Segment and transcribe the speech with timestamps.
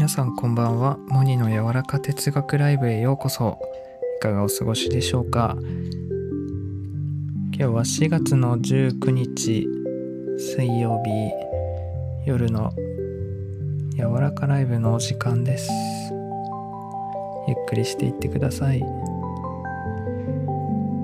[0.00, 0.96] 皆さんこんばんは。
[1.08, 3.58] モニの柔らか哲学ライブへようこそ。
[4.16, 5.58] いかがお過ごしでしょうか。
[7.52, 9.68] 今日は4月の19日
[10.38, 11.10] 水曜日
[12.24, 12.72] 夜の
[13.94, 15.70] 柔らかライブのお時間です。
[17.46, 18.78] ゆっくりしていってください。
[18.78, 18.88] 今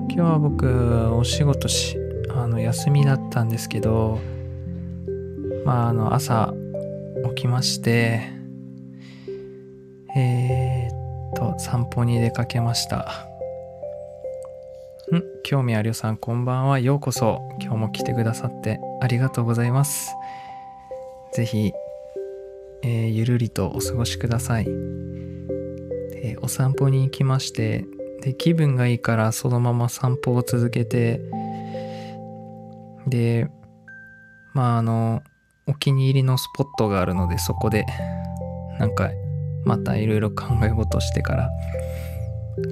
[0.09, 1.99] 日は僕お仕事し
[2.35, 4.19] あの休みだったんですけど
[5.65, 6.55] まああの朝
[7.35, 8.35] 起きまして
[10.19, 13.27] えー、っと散歩に出かけました。
[15.13, 15.21] ん？
[15.43, 16.79] 興味あるよさんこんばんは。
[16.79, 17.47] ようこそ。
[17.61, 20.15] 今日も来てくださってありがとうございます。
[21.33, 21.71] ぜひ、
[22.81, 24.65] えー、ゆるりとお過ごしください。
[24.65, 27.85] でお散歩に行きまして
[28.23, 31.21] で気分がいいからそのまま散歩を続けて
[33.05, 33.51] で
[34.55, 35.21] まああの
[35.67, 37.85] お気に入りのスポットがあるのでそこで
[38.79, 39.11] なんか
[39.67, 41.49] またいろいろ考え事してから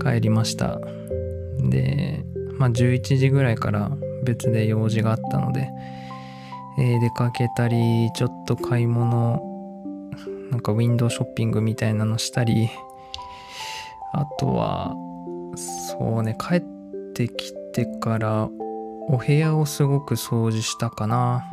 [0.01, 0.79] 帰りました
[1.69, 2.23] で
[2.57, 3.91] まあ11時ぐらいから
[4.23, 5.69] 別で用事があったので、
[6.79, 9.41] えー、出かけたりちょっと買い物
[10.51, 12.69] なんかウィンドウショッピングみたいなのしたり
[14.13, 14.95] あとは
[15.97, 16.63] そうね帰っ
[17.13, 18.49] てきてから
[19.09, 21.45] お部屋をすごく掃除したかな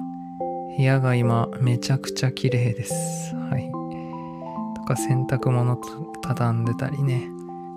[0.76, 3.34] 部屋が今めちゃくちゃ綺麗です。
[3.34, 3.81] はい。
[4.92, 5.78] か洗濯物
[6.22, 7.28] 畳んでたりね。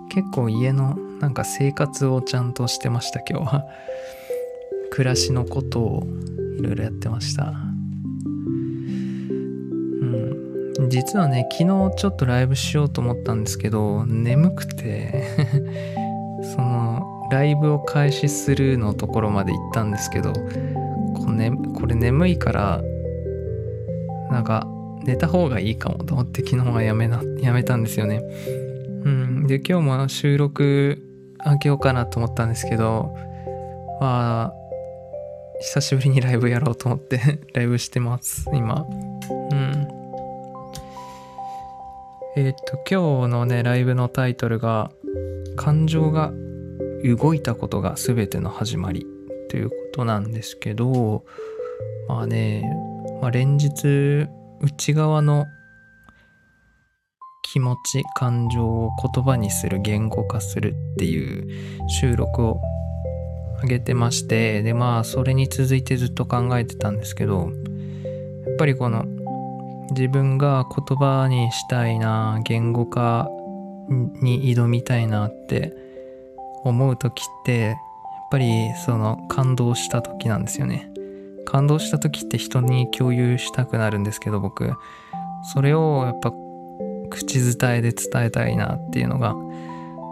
[0.09, 3.65] 結構家のなんか生活をちゃんとしてました今日は。
[4.91, 6.03] 暮らしのことを
[6.59, 7.53] いろいろやってました。
[10.01, 10.05] う
[10.83, 10.89] ん。
[10.89, 15.23] 実はね、昨日ちょっとライブしようと思ったんですけど、眠くて
[16.55, 22.81] そのライブを開始するのところまで行ったんですけど、これ,、ね、これ眠いから
[24.29, 24.67] なんか
[25.05, 28.21] 寝た方がいいかもと思って昨日はやめなやめたんですよね。
[29.03, 29.47] うん。
[29.47, 31.01] で今日も収録
[31.37, 33.15] 開けようかなと思ったんですけど
[34.01, 34.53] まあ
[35.61, 37.19] 久しぶりにライブやろうと思って
[37.53, 38.85] ライブしてます今。
[39.51, 39.87] うん。
[42.37, 44.91] えっ、と今日のねライブのタイトルが
[45.55, 46.33] 「感情が
[47.03, 49.05] 動いたことが全ての始まり」
[49.49, 51.23] ということなんですけど
[52.09, 52.69] まあね、
[53.21, 54.27] まあ、連日
[54.65, 55.45] 内側の
[57.43, 62.59] 気持ち感情を言葉にする言語化するっていう収録を
[63.61, 67.51] 上げてましてでまあそれに続いてずっと考えてたんですけど
[68.47, 69.05] やっぱりこの
[69.91, 73.29] 自分が言葉にしたいな言語化
[73.87, 75.75] に挑みたいなって
[76.63, 77.75] 思う時ってやっ
[78.31, 80.94] ぱりその感動した時なんですよね。
[81.45, 84.73] 感動した時って人に共有したくなるんですけど僕。
[85.53, 86.33] それをやっぱ
[87.09, 89.35] 口伝えで伝えたいなっていうのが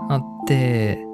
[0.10, 1.14] あって。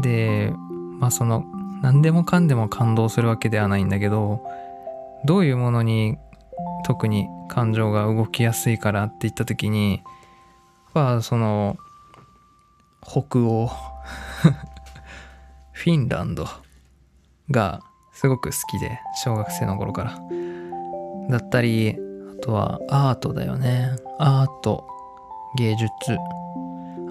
[0.00, 0.52] で
[0.98, 1.44] まあその
[1.82, 4.42] 何でもかんでも感動するわけではないんだけど
[5.24, 6.16] どういうものに
[6.84, 10.02] 特に感情が動きやすいからって言った時に
[10.94, 11.76] まあその
[13.02, 13.68] 北欧
[15.72, 16.46] フィンランド
[17.50, 17.80] が
[18.22, 20.18] すごく好きで小学生の頃から。
[21.28, 21.96] だったり
[22.38, 23.90] あとはアートだよね。
[24.20, 24.86] アート。
[25.56, 25.90] 芸術。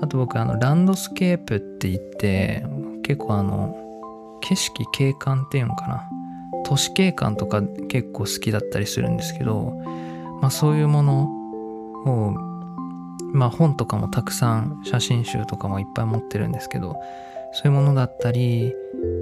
[0.02, 2.66] あと僕あのランドスケープって言って
[3.04, 3.76] 結構あの
[4.40, 6.10] 景色景観っていうのかな。
[6.64, 9.74] 都市景観とか結構好きだったりするんですけど
[10.40, 11.24] まあそういうもの
[12.06, 12.32] を
[13.34, 16.96] まあ本とかもたくさん写真集とかもいっぱい持ってるんですけど
[17.52, 18.74] そういうものだったり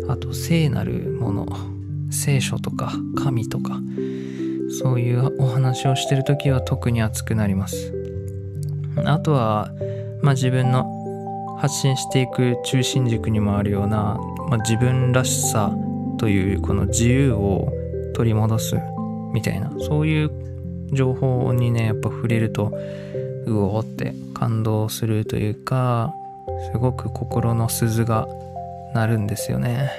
[0.08, 1.79] あと聖なるもの。
[2.10, 3.80] 聖書とか神とか
[4.82, 7.94] そういうお話をしてる時は特に熱くなります
[9.06, 9.72] あとは、
[10.22, 10.86] まあ、自分の
[11.60, 14.18] 発信していく中心軸にもあるような、
[14.50, 15.76] まあ、自分らしさ
[16.18, 17.72] というこの自由を
[18.16, 18.78] 取り戻す
[19.34, 20.32] みたいなそういう
[20.94, 22.72] 情報にねやっぱ触れると
[23.46, 26.14] うおって感動するというか
[26.72, 28.28] すごく心の鈴が
[28.94, 29.92] 鳴るんですよね。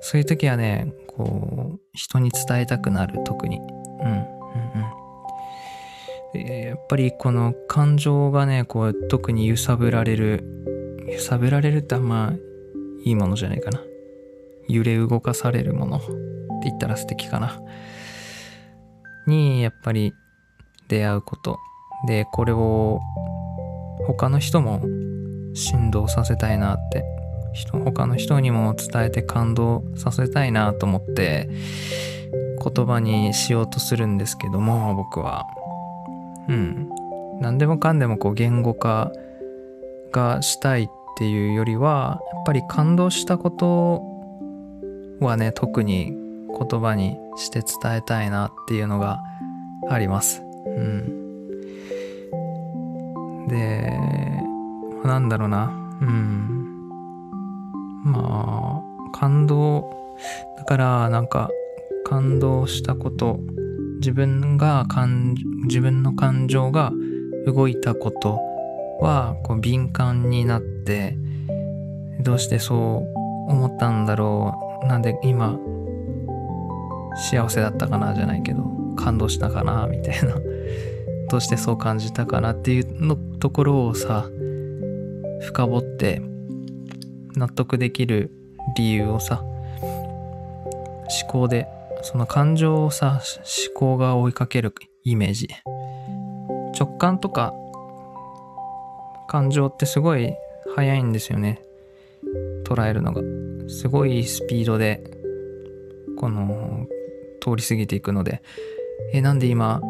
[0.00, 3.58] そういう時はね、こう、人に伝えたくなる、特に。
[3.58, 4.24] うん、うん、
[6.34, 6.40] うん。
[6.40, 10.44] やっぱりこの感情がね、こう、特に揺さぶられる、
[11.08, 12.34] 揺さぶられるってあんま
[13.04, 13.80] いいものじゃないかな。
[14.68, 16.06] 揺れ動かされるものって
[16.64, 17.60] 言ったら素敵かな。
[19.26, 20.12] に、やっぱり
[20.88, 21.58] 出会うこと。
[22.06, 23.00] で、これを
[24.06, 24.80] 他の人も
[25.54, 27.04] 振動させたいなって
[27.52, 31.48] 人他の人にも伝えて感動させたいなと思って
[32.74, 35.46] 言葉にしようとするんですけども僕は。
[36.48, 36.88] うん。
[37.40, 39.12] 何でもかんでもこう言語化
[40.12, 44.02] がしたいっていうよりはやっぱり感動したこと
[45.20, 46.12] はね特に
[46.48, 49.20] 言葉にして伝えたいなっていうのが
[49.88, 50.42] あります。
[50.66, 51.28] うん、
[53.48, 53.98] で
[55.04, 55.66] なんだろうな。
[56.00, 56.57] うん。
[58.04, 59.90] まあ感動
[60.56, 61.50] だからなんか
[62.04, 63.40] 感動したこと
[64.00, 65.34] 自分が感
[65.64, 66.92] 自分の感情が
[67.46, 68.40] 動いたこと
[69.00, 71.16] はこう敏感になって
[72.20, 75.58] どうしてそう思ったんだろうなんで今
[77.30, 78.64] 幸せだったかなじゃないけど
[78.96, 80.34] 感動したかなみたいな。
[81.30, 84.30] どうしてそう感じたかなっていうのところをさ
[85.42, 86.22] 深掘って
[87.38, 88.30] 納得できる
[88.76, 91.66] 理由をさ思考で
[92.02, 93.20] その感情をさ
[93.68, 94.74] 思考が追いかける
[95.04, 95.48] イメージ。
[96.78, 97.52] 直感とか
[99.28, 100.34] 感情ってすごい
[100.76, 101.62] 速いんですよね。
[102.64, 103.22] 捉えるのが。
[103.68, 105.02] すごいスピードで
[106.16, 106.86] この
[107.40, 108.42] 通り過ぎていくので。
[109.12, 109.80] えなんで今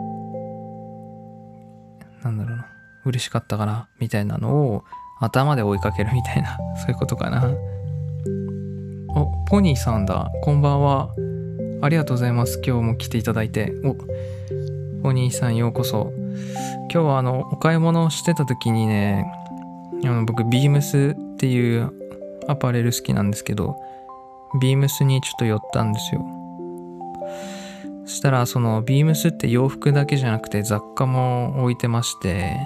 [2.23, 2.67] なんだろうな
[3.05, 4.85] 嬉しかったかなみたいなのを
[5.21, 7.51] 頭で追いかけるみたいな そういうことかな。
[9.17, 10.31] おポニーさんだ。
[10.43, 11.11] こんばんは。
[11.81, 12.61] ありがとうございます。
[12.65, 13.73] 今日も来ていただいて。
[13.85, 13.97] お
[15.03, 16.13] ポニーさんようこそ。
[16.93, 19.31] 今日はあのお買い物をしてた時にね
[20.05, 21.93] あの僕ビームスっていう
[22.47, 23.77] アパレル好きなんですけど
[24.61, 26.25] ビームスにちょっと寄ったんですよ。
[28.07, 32.57] そしたらそのビームスって洋服だけじゃなくて雑貨も置いてまして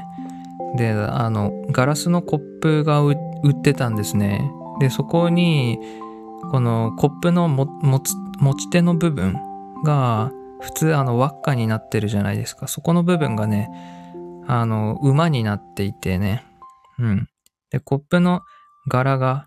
[0.76, 3.16] であのガラスのコップが売っ
[3.62, 4.50] てたんですね。
[4.80, 5.78] でそこに
[6.50, 8.00] このコップの持
[8.54, 9.38] ち手の部分
[9.84, 12.68] が普通あの輪っかになってるじゃないですか。
[12.68, 13.68] そこの部分がね
[14.46, 16.44] あの馬になっていてね。
[16.98, 17.28] うん。
[17.70, 18.42] でコップの
[18.88, 19.46] 柄が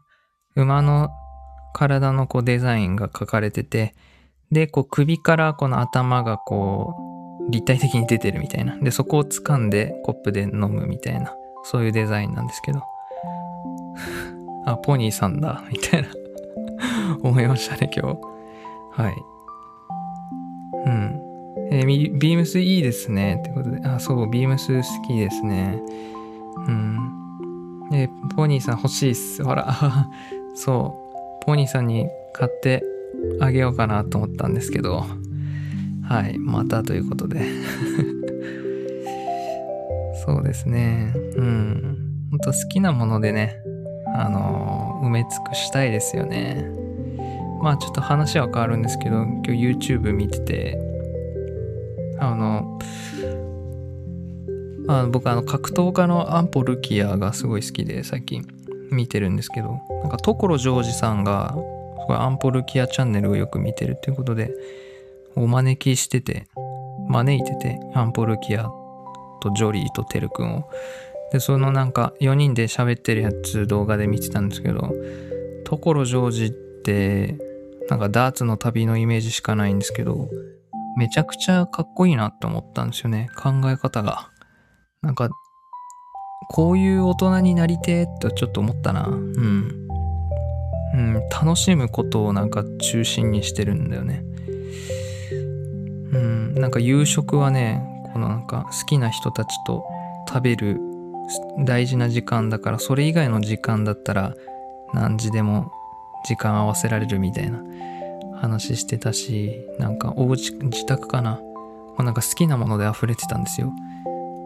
[0.56, 1.10] 馬の
[1.74, 3.96] 体のこうデザインが描かれてて
[4.52, 7.05] で、こう首からこの頭がこう
[7.50, 8.78] 立体的に出てるみたいな。
[8.78, 11.36] で、そこを掴んでコップで飲むみたいな。
[11.64, 12.82] そういうデザインなんですけど。
[14.66, 16.10] あ、ポニーさんだ、みたいな
[17.22, 18.20] 思いましたね、今日。
[18.92, 19.16] はい。
[20.86, 21.22] うん。
[21.72, 23.38] えー、ビームスいいですね。
[23.40, 23.82] ってことで。
[23.88, 25.82] あ、そう、ビームス好きですね。
[26.68, 27.00] うん。
[27.94, 29.44] えー、ポニーさん欲しいっす。
[29.44, 29.74] ほら。
[30.54, 30.96] そ
[31.42, 31.44] う。
[31.46, 32.84] ポニーさんに買って
[33.40, 35.06] あげようかなと思ったんですけど、
[36.08, 37.42] はい、またということで
[40.26, 41.14] そうですね。
[41.36, 42.28] うん。
[42.32, 43.62] ほんと好きなものでね、
[44.16, 46.66] あの埋め尽くしたいですよね。
[47.62, 49.52] まあちょっと話は変わるんですけど、今日
[49.92, 50.80] YouTube 見てて、
[52.20, 52.80] あの、
[54.88, 58.48] あの僕あの格闘家のアンポルキアがすごい好きで最近
[58.92, 64.52] 見てるんですけど、なんか所ジョージさんがこれアンポルキアチャンネルをよく見てるっていうことで、
[65.36, 66.48] お招きしてて、
[67.08, 68.70] 招いてて、アンポルキア
[69.42, 70.70] とジョリーとテル君を。
[71.32, 74.94] で、そのなんか4人で喋ってるやつ動画で見てたんですけど、
[75.66, 77.38] 所ジョージって、
[77.90, 80.30] なんかダーツの旅のイメージしかないんですけど、
[80.98, 83.30] めちゃくちゃかっこいいなって思ったんですよね。
[83.38, 84.30] 考え方が。
[85.02, 85.30] なんか、
[86.50, 89.06] こういう大人になりてーってちょっと思ったな。
[89.08, 89.86] うん。
[90.94, 94.24] うん、楽しむことをなんか中心にしてるんだよね。
[96.14, 97.84] うん、なんか夕食はね、
[98.14, 99.84] このなんか好きな人たちと
[100.28, 100.80] 食べる
[101.60, 104.36] 大事な時間だからそれ以外の時間だったら
[104.94, 105.72] 何時でも
[106.26, 107.64] 時間合わせられるみたいな
[108.40, 111.42] 話してたしなんかお家自宅かな。
[111.98, 113.72] なんか好きなもので溢れてたんですよ。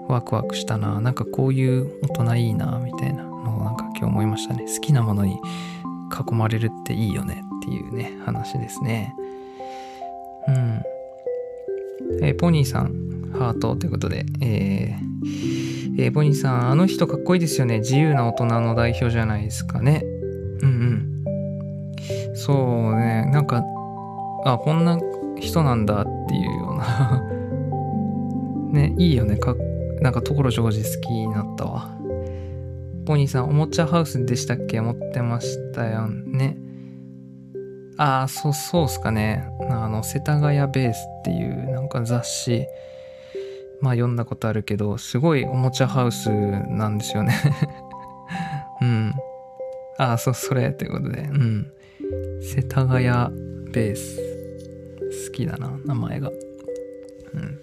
[0.07, 1.01] ワクワクしたな。
[1.01, 4.65] なんかこういう大人いいなみたいなのをなんか今日思いましたね。
[4.67, 5.39] 好きなものに
[6.29, 9.15] 囲まれるっていいよねっていうね、話ですね。
[10.47, 10.83] うん。
[12.21, 17.79] えー、ポニーさん、ハートということで、えー、えー、ポニーさん、あの人かっこいいですよね。
[17.79, 20.03] 自由な大人の代表じゃないですかね。
[20.61, 21.23] うんうん。
[22.35, 23.63] そうね、なんか、
[24.45, 24.97] あ、こんな
[25.39, 27.23] 人なんだっていうような
[28.71, 29.35] ね、いいよね。
[29.37, 29.55] か
[30.01, 31.97] なんか所ジョージ好きになったわ。
[33.05, 34.79] ポニーさん、おもちゃハウスでしたっけ？
[34.79, 36.57] 持ってましたよね。
[37.99, 39.43] ああ、そう、そうっすかね。
[39.69, 42.65] あの、世田谷ベースっていうなんか雑誌、
[43.81, 47.33] まあ読んだことあるけど、すごいおもちゃハウスなんですよね
[48.81, 49.13] うん。
[49.97, 51.67] ああ、そう、それということで、うん。
[52.41, 53.03] 世田谷
[53.73, 54.17] ベース。
[55.27, 56.29] 好きだな、名前が。
[56.29, 57.59] うん。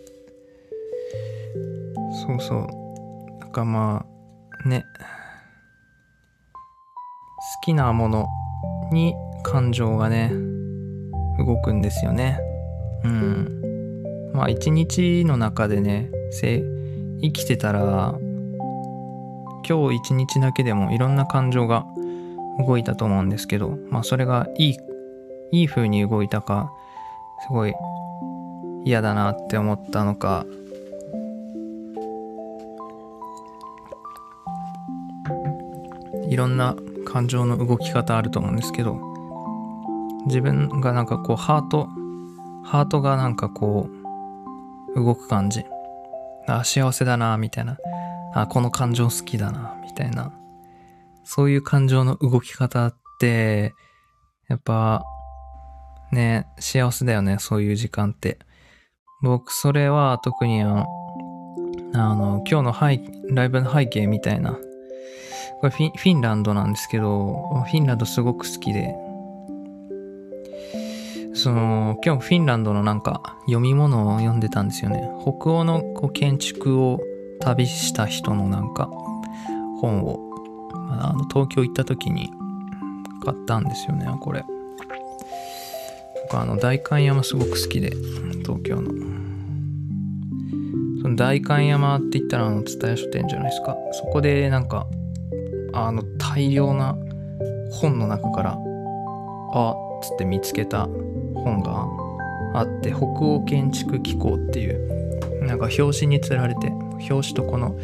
[2.26, 2.66] そうそう。
[3.40, 4.04] なんかま
[4.64, 4.84] あね
[7.56, 8.26] 好きなもの
[8.92, 9.14] に
[9.46, 10.32] 感情がね
[11.38, 12.40] 動くんですよね。
[13.04, 13.62] うん。
[14.34, 18.14] まあ一日の中でね生きてたら
[19.66, 21.86] 今日一日だけでもいろんな感情が
[22.66, 24.76] 動いたと思うんですけどまあそれがいい
[25.52, 26.72] いい風に動いたか
[27.46, 27.74] すごい
[28.84, 30.44] 嫌だなって思ったのか
[36.28, 36.74] いろんな
[37.04, 39.15] 感情の動き方あると思うんですけど
[40.26, 41.88] 自分がなんかこうハート
[42.64, 43.88] ハートがなんかこ
[44.94, 45.64] う動く感じ。
[46.48, 47.78] あ幸せだなみたいな。
[48.34, 50.32] あこの感情好きだなみたいな。
[51.24, 53.74] そういう感情の動き方って
[54.48, 55.04] やっぱ
[56.12, 58.38] ね幸せだよねそういう時間って。
[59.22, 60.84] 僕それは特にあ
[61.94, 63.00] の今日の背
[63.32, 64.58] ライブの背景みたいな。
[65.60, 68.94] これフィフィンランドなんですけど、フィンランドすごく好きで、
[71.36, 75.06] その、今日フィンランドのなんか読み物を読んでたんですよね。
[75.20, 76.98] 北欧のこう建築を
[77.40, 78.86] 旅した人のなんか
[79.82, 80.18] 本を、
[80.90, 82.30] あの東京行った時に
[83.22, 84.44] 買ったんですよね、これ。
[86.22, 87.90] 僕あの代官山すごく好きで、
[88.38, 88.90] 東京の。
[91.02, 93.76] その代官山って言ったらあの蔦屋書店じゃないですか。
[93.92, 94.86] そこでなんか
[95.74, 96.96] あの大量な
[97.72, 98.58] 本の中から
[99.52, 100.88] あっつって見つけた
[101.46, 101.86] 本が
[102.58, 106.68] あって北欧建築機構っていうなんか表紙につられて
[107.08, 107.78] 表紙とこの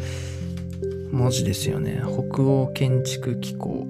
[1.11, 2.01] 文字ですよね。
[2.03, 3.87] 北欧建築機構。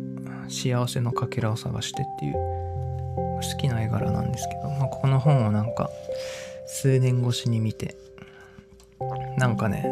[0.50, 5.90] 幸せのかけらを探してっていう好きな絵柄なんですけど、まあ、この本をなんか
[6.68, 7.96] 数年越しに見て
[9.38, 9.84] なんかね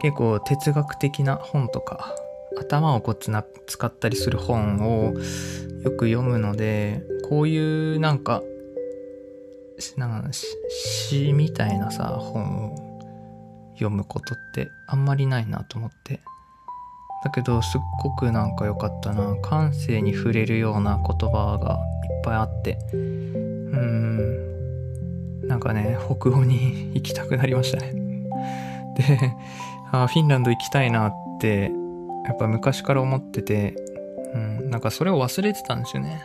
[0.00, 2.14] 結構哲学的な本とか
[2.58, 5.12] 頭をこうつな使ったりする本を
[5.82, 8.42] よく読むのでこういうなんか
[9.96, 13.00] なん詩みたいなさ本を
[13.74, 16.20] 読むことってあんまりないなと思って。
[17.24, 19.34] だけどすっごくなんか良かったな。
[19.40, 22.78] 感性に触れるような言葉がいっぱいあって。
[22.92, 25.48] うーん。
[25.48, 27.92] なんかね北欧に行きたくなりましたね。
[28.96, 29.34] で
[29.92, 31.72] あフィンランド行きたいなって
[32.26, 33.74] やっぱ昔から思ってて、
[34.34, 36.22] うん、なんかそれを忘れてたんですよね。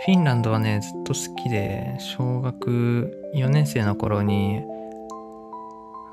[0.00, 4.62] フィンランドはね、ずっと好きで、小学4年生の頃に、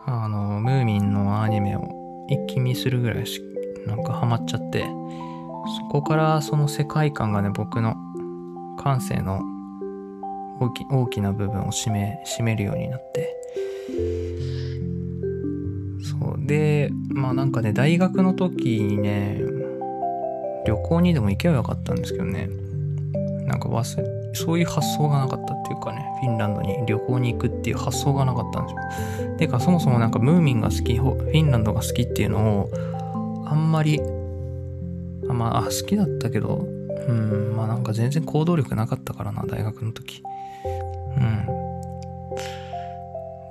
[0.05, 3.41] あの、ムーミンのアニメを一気見するぐらいし、
[3.87, 7.95] なんかハマっちゃって、そこからその世界観がね、僕の
[8.77, 9.41] 感性の
[10.59, 13.35] 大き大きな部分を占め、占めるようになって、
[16.03, 16.45] そう。
[16.45, 19.41] でまあなんかね大学の時にね
[20.65, 22.60] 旅行にでも行けばよかったんですけどね。
[23.45, 29.37] なんか忘れそういう発想がなかったっていうかねフィンランドに旅行に行くっていう発想がなかったんですよ。
[29.37, 32.69] てかそもそもなんかムーミンが好きフィンランドが好きっていうのを
[33.47, 33.99] あんまり
[35.29, 36.67] あまあ好きだったけど
[37.07, 40.23] うんまあなんか全然行動力なかったからな大学の時。
[41.17, 41.61] うん。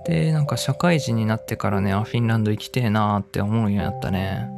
[0.04, 4.48] で、なんか社会人になってからね、あ、フィンランド行きてえなーって思うようになったね。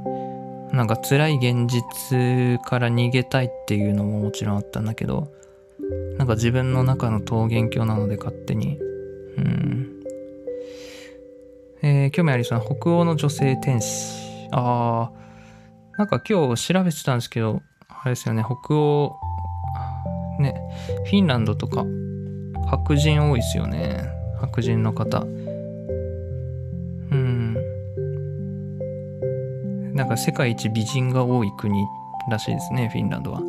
[0.72, 5.32] なんか辛い現実から逃げたいっていうのももちろんあったんだけど、
[6.16, 8.78] なんか自分の中の桃源郷なので勝手に。
[9.36, 10.02] うん。
[11.82, 14.48] えー、興味ありそうな北欧の女性天使。
[14.52, 19.16] あー、なんか今日調べてたんですけど、あれですよね、北欧、
[20.38, 20.54] ね、
[21.06, 21.84] フィンランドとか
[22.66, 24.04] 白人多いですよね。
[24.40, 25.26] 白人の方。
[29.94, 31.84] なんか世界一美人が多い国
[32.30, 33.40] らしいですね、フィンランドは。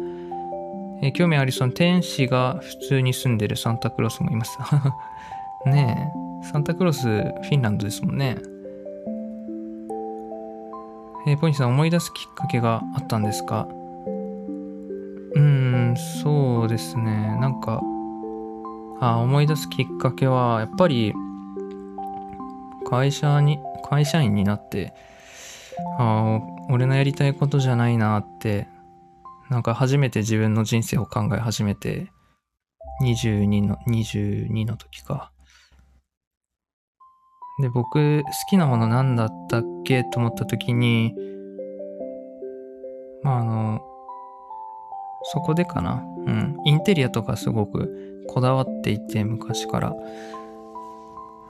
[1.02, 4.58] えー、興味ありそうな天使が普通に住んでるサンタクロースもいます。
[5.66, 6.12] ね
[6.44, 8.38] え、サンタクロースフィンランドですもんね。
[11.26, 13.68] えー、ポニーさん思い出すきっかけがあったんですか？
[15.36, 15.42] うー
[15.94, 17.38] ん、そうですね。
[17.40, 17.82] なんか、
[19.00, 21.14] あ思い出すきっかけは、やっぱり、
[22.90, 23.60] 会社に、
[23.90, 24.94] 会社員になって、
[25.98, 28.68] ああ俺のやりたいことじゃないなって
[29.50, 32.12] なんか初めて自分の人生を考え始めて
[33.04, 35.32] 22の22の時か。
[37.62, 41.13] で僕好きなもの何だったっけと思った時に
[43.22, 43.82] まああの
[45.32, 46.04] そこでかな。
[46.25, 46.58] うん。
[46.66, 49.94] インテリアとかすごくこだわっていて昔から。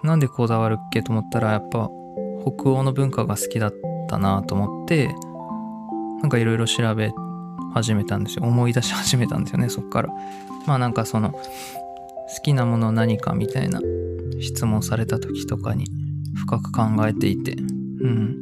[0.03, 1.89] なんでこだわるっけと思ったらやっぱ
[2.41, 3.73] 北欧の文化が好きだっ
[4.07, 5.15] たなと思って
[6.21, 7.11] なんかいろいろ調べ
[7.73, 8.45] 始めたんですよ。
[8.45, 10.09] 思い出し始めたんですよねそっから。
[10.65, 11.39] まあなんかその好
[12.43, 13.81] きなもの何かみたいな
[14.39, 15.85] 質問された時とかに
[16.35, 17.53] 深く考えていて。
[17.53, 18.39] うん。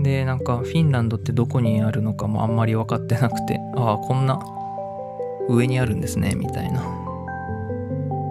[0.00, 4.40] でなんかフィンランドってどこにあるのかもあんまり分かってなくてああこんな
[5.48, 6.82] 上にあるんですねみたいな。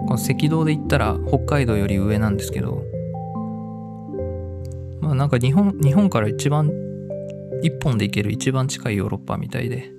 [0.08, 2.82] この赤道で言ったら北海道より上なんですけど
[5.08, 6.70] まあなんか日本日本から一番
[7.62, 9.90] 一本で行ける一番近いヨーロッパみたいで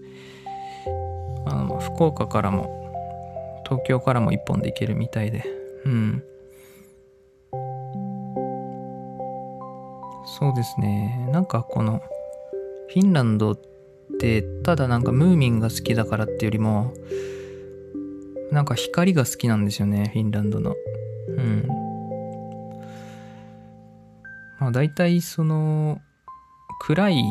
[1.48, 2.70] あの福岡からも
[3.66, 5.44] 東京からも一本で行けるみたいで
[5.86, 6.24] うん。
[10.26, 11.28] そうですね。
[11.32, 12.04] なんかこの
[12.90, 13.60] フィンランドっ
[14.20, 16.94] てただなんかムーミンが好きだからっていうよりも
[18.52, 20.76] なんか光が好きなんですよねフィンランドの。
[21.30, 21.79] うん。
[24.60, 26.02] まあ大体その
[26.82, 27.24] 暗い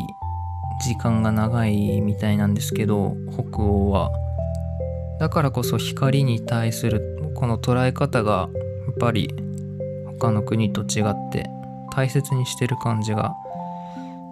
[0.82, 4.10] 時間が長いみたいなんですけど北欧は。
[5.18, 8.48] だからこそ光に対するこの捉え方が
[8.86, 9.28] やっぱり
[10.20, 11.50] 他の国と違って
[11.92, 13.34] 大切にしてる感じが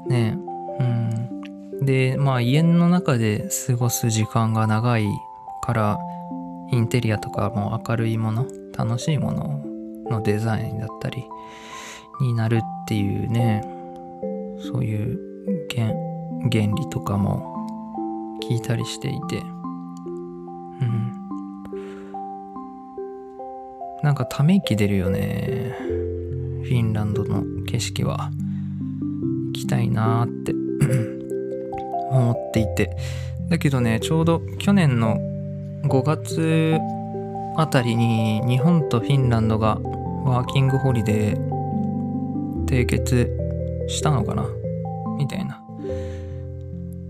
[0.06, 0.38] ね
[0.78, 1.84] うん。
[1.84, 5.06] でまあ家の中で過ごす時間が長い
[5.62, 5.98] から
[6.70, 9.64] インテリアとかも明るいもの楽しいもの
[10.08, 11.24] のデザインだったり
[12.20, 13.62] になるっていうね。
[14.72, 15.18] そういう
[15.74, 15.88] 原
[16.50, 17.66] 原理とかも
[18.42, 19.38] 聞いたりしていて。
[19.38, 19.40] う
[20.84, 21.12] ん。
[24.02, 25.74] なんかため息出るよね。
[26.62, 28.30] フィンランドの景色は。
[29.48, 30.52] 行きたいなーって。
[32.10, 32.96] 思っていて。
[33.48, 35.18] だけどねちょうど去年の
[35.84, 36.78] 5月
[37.56, 39.78] あたりに日本とフィンランドが
[40.24, 41.55] ワーキングホリデー
[42.66, 43.30] 締結
[43.88, 44.46] したのかな
[45.16, 45.62] みたいな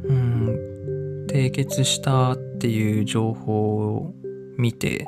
[0.05, 4.15] うん締結したっていう情報を
[4.57, 5.07] 見て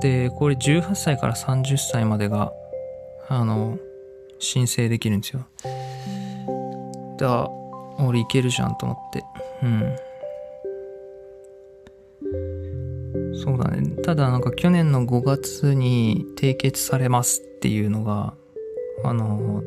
[0.00, 2.52] でこれ18歳から30歳までが
[3.28, 3.78] あの
[4.38, 5.46] 申請できるんですよ
[7.18, 7.48] だ
[7.98, 9.24] 俺いけるじゃんと思って
[9.62, 9.96] うん
[13.36, 18.34] そうだねただなんか去年の5月に締結されますっていうのが
[19.04, 19.62] あの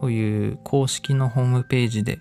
[0.00, 2.20] そういう公式のホームページで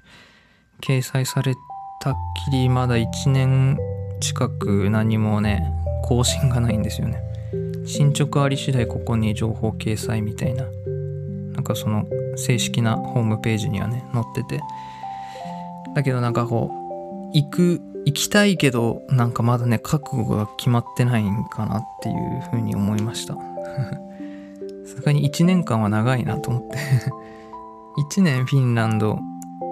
[0.81, 1.55] 掲載され
[2.01, 2.15] たっ
[2.49, 3.77] きりまだ1年
[4.21, 5.71] 近く何もね
[6.03, 7.21] 更新がないんですよね。
[7.85, 10.65] 進捗あり次第ここに情報掲載みたいな
[11.53, 12.05] なんかその
[12.35, 14.61] 正式なホームページにはね載ってて。
[15.95, 23.35] だけどなんかこう行く行きたいけどなんかまだね覚悟が決まってないんかなっていうふうに思いました。
[24.85, 26.77] さすがに1年間は長いなと思って。
[28.11, 29.17] 1年フィンランド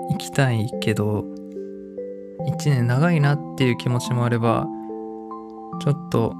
[0.09, 1.25] 行きたいけど
[2.47, 4.65] 1年長いなっていう気持ちもあれば
[5.81, 6.33] ちょっと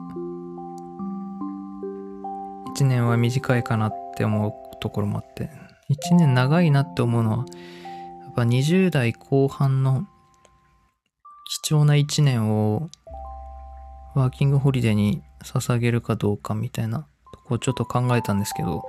[2.77, 5.49] 1年は短いかなって思うところもあって。
[5.89, 7.37] 1年長いなって思うのは
[8.23, 10.07] やっぱ20代後半の
[11.61, 12.89] 貴重な1年を
[14.15, 17.07] ワーキングホリデーに捧げるかどうかみたいな
[17.43, 18.83] こをちょっと考えたんですけど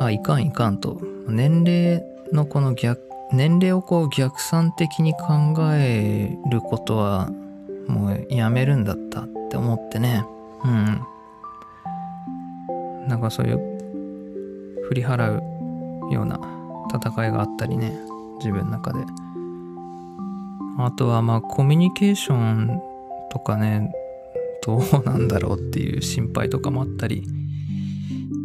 [0.00, 1.00] あいかんいかんと。
[1.28, 3.00] 年齢のこの逆
[3.32, 7.30] 年齢をこう逆算的に考えることは
[7.88, 10.24] もうやめるんだったって思ってね。
[10.64, 11.02] うん。
[13.08, 13.58] なんかそういう
[14.88, 16.38] 振り払うような
[16.92, 17.96] 戦いがあったりね。
[18.38, 18.98] 自分の中で。
[20.78, 22.82] あとはまあコミュニケーション
[23.30, 23.92] とかね
[24.64, 27.24] どうなんだろうっていう心配とかもあったり。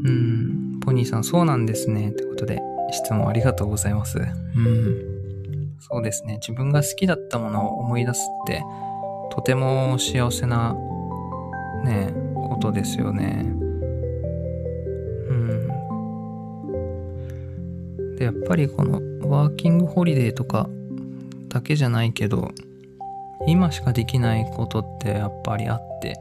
[0.05, 0.79] うん。
[0.81, 2.09] ポニーさんそうなんですね。
[2.09, 2.59] ってことで
[2.91, 4.17] 質問ありがとうございます。
[4.17, 5.17] うん。
[5.79, 6.35] そうですね。
[6.35, 8.63] 自分が好きだったものを思い出すって
[9.31, 10.75] とても幸せな
[11.83, 13.43] ねことですよね。
[15.29, 15.67] うん。
[18.15, 20.69] でやっぱりこのワーキングホリデーとか
[21.49, 22.51] だけじゃないけど
[23.45, 26.15] 今しかできないことってやっぱりあって。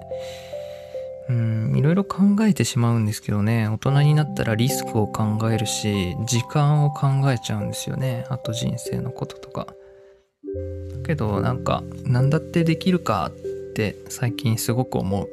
[1.29, 3.69] うんいろいろ考えてしまうんですけどね。
[3.69, 8.25] 大人になったらリスクを考えるし時間を考えちゃうんですよね。
[8.29, 9.67] あと人生のこととか。
[9.67, 15.29] だけどなんか何だってできるかって最近すごく思う。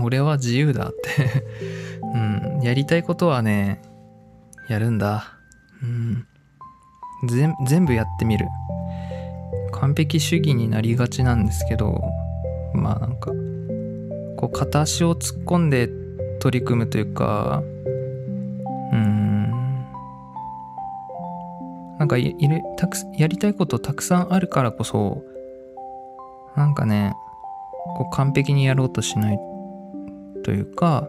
[0.00, 1.26] 俺は自由だって。
[2.14, 3.82] うんやりたいことはね
[4.68, 5.24] やるんだ。
[5.82, 6.26] うん。
[7.66, 8.46] 全部やってみる。
[9.72, 12.00] 完璧主義になりがちなんですけど
[12.72, 13.30] まあなんか
[14.36, 15.88] こう片足を突っ込んで
[16.40, 17.62] 取り組むというか
[18.92, 19.50] うん。
[21.98, 25.22] なんかいるたくやりたいことたくさんあるからこそ
[26.54, 27.14] なんかね
[27.96, 29.38] こう完璧にやろうとしない
[30.44, 31.08] というか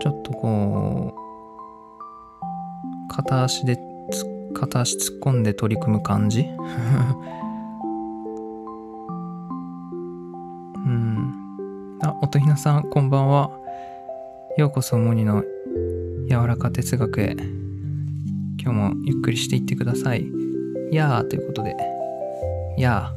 [0.00, 3.78] ちょっとこう片足で
[4.54, 6.48] 片足突っ込んで取り組む感じ？
[12.26, 13.52] 音ひなさんこんばんは。
[14.56, 15.44] ようこそモニの
[16.28, 17.36] 柔らか哲学へ。
[18.60, 20.26] 今日もゆっくりしていってください。
[20.90, 21.76] やーということで。
[22.78, 23.12] や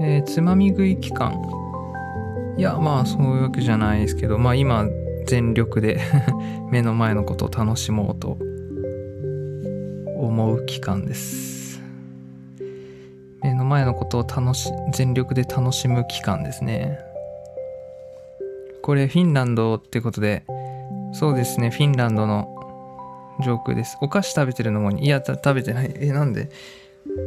[0.00, 0.04] ー。
[0.04, 1.34] えー、つまみ食い期間。
[2.56, 4.86] いやまあそういうわけじゃないですけどまあ今
[5.26, 6.00] 全力で
[6.70, 8.38] 目の前のことを楽しもうと
[10.16, 11.55] 思う期間です。
[13.66, 16.98] 前のことを楽し全力で楽しむ期間ですね。
[18.82, 20.44] これフィンランドってことで
[21.12, 22.52] そうですねフィンランドの
[23.42, 23.98] ジョークです。
[24.00, 25.92] お菓子食べてるのもいや食べてない。
[25.96, 26.48] えなんで？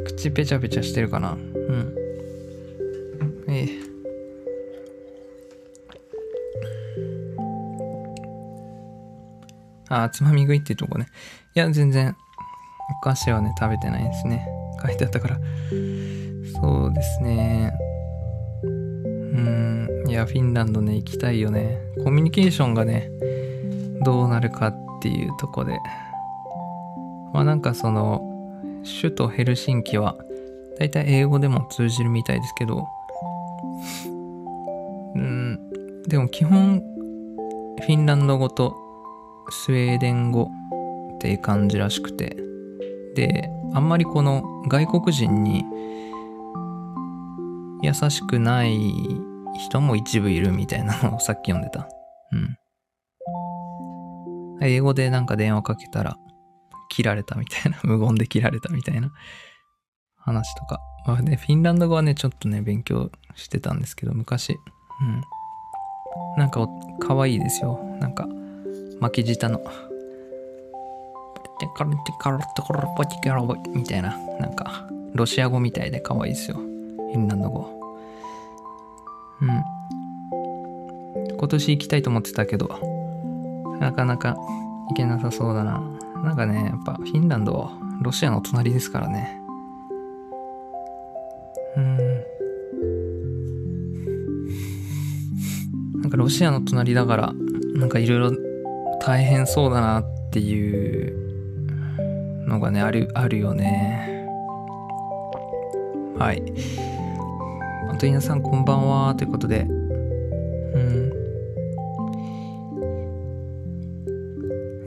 [0.06, 1.34] 口ペチャペチャしてるかな？
[1.34, 1.96] うん。
[3.48, 3.68] ええ。
[9.92, 11.08] あ、つまみ食いっていうとこね。
[11.56, 12.16] いや、全然、
[13.00, 14.48] お菓子はね、食べてないですね。
[14.80, 15.40] 書いてあったから。
[16.62, 17.74] そうですね。
[18.64, 19.88] うん。
[20.08, 21.80] いや、フィンランドね、行きたいよね。
[22.04, 23.10] コミュニケーションがね、
[24.04, 25.78] どうなるかっていうとこで。
[27.34, 28.22] まあなんかその、
[29.02, 30.16] 首都ヘルシンキは、
[30.80, 32.88] だいたい英語でも通じるみたいですけど、
[35.16, 35.60] うん、
[36.08, 36.82] でも基本、
[37.82, 38.76] フィンランド語と
[39.50, 40.50] スウェーデン語
[41.16, 42.38] っていう感じらしくて
[43.16, 45.64] であんまりこの外国人に
[47.82, 48.78] 優しくない
[49.58, 51.88] 人も一部いるみたいなのをさっき読んでた。
[52.32, 52.58] うん。
[54.62, 56.18] 英語でなんか電話かけたら
[56.90, 59.12] 切られたみたいな無言で切られたみたいな
[60.18, 60.80] 話とか。
[61.06, 64.58] まあねフィンランド語はねちょっとね勉強してたんですけど昔。
[65.02, 65.24] うん。
[66.38, 66.68] なんか
[67.00, 67.80] 可愛いいですよ。
[68.00, 68.28] なんか
[69.00, 69.62] 巻き舌の。
[73.70, 74.18] みたいな。
[74.40, 76.69] なんかロシア語みたいで可愛いですよ。
[77.14, 77.70] フィンランド語
[79.42, 79.64] うん。
[81.38, 82.68] 今年行きたいと思ってたけど
[83.80, 84.36] なかなか
[84.90, 85.82] 行けなさそうだな。
[86.24, 89.40] なんかねやっぱフィンランドはロシアの隣ですからね。
[91.78, 91.98] うん。
[96.02, 97.34] なんかロシアの隣だから
[97.76, 98.32] なんかいろいろ
[99.00, 104.28] 大変そうだなっていうのがねあるあるよね。
[106.18, 106.44] はい。
[108.00, 109.64] と皆さんこんばんはということで。
[109.64, 111.12] うん。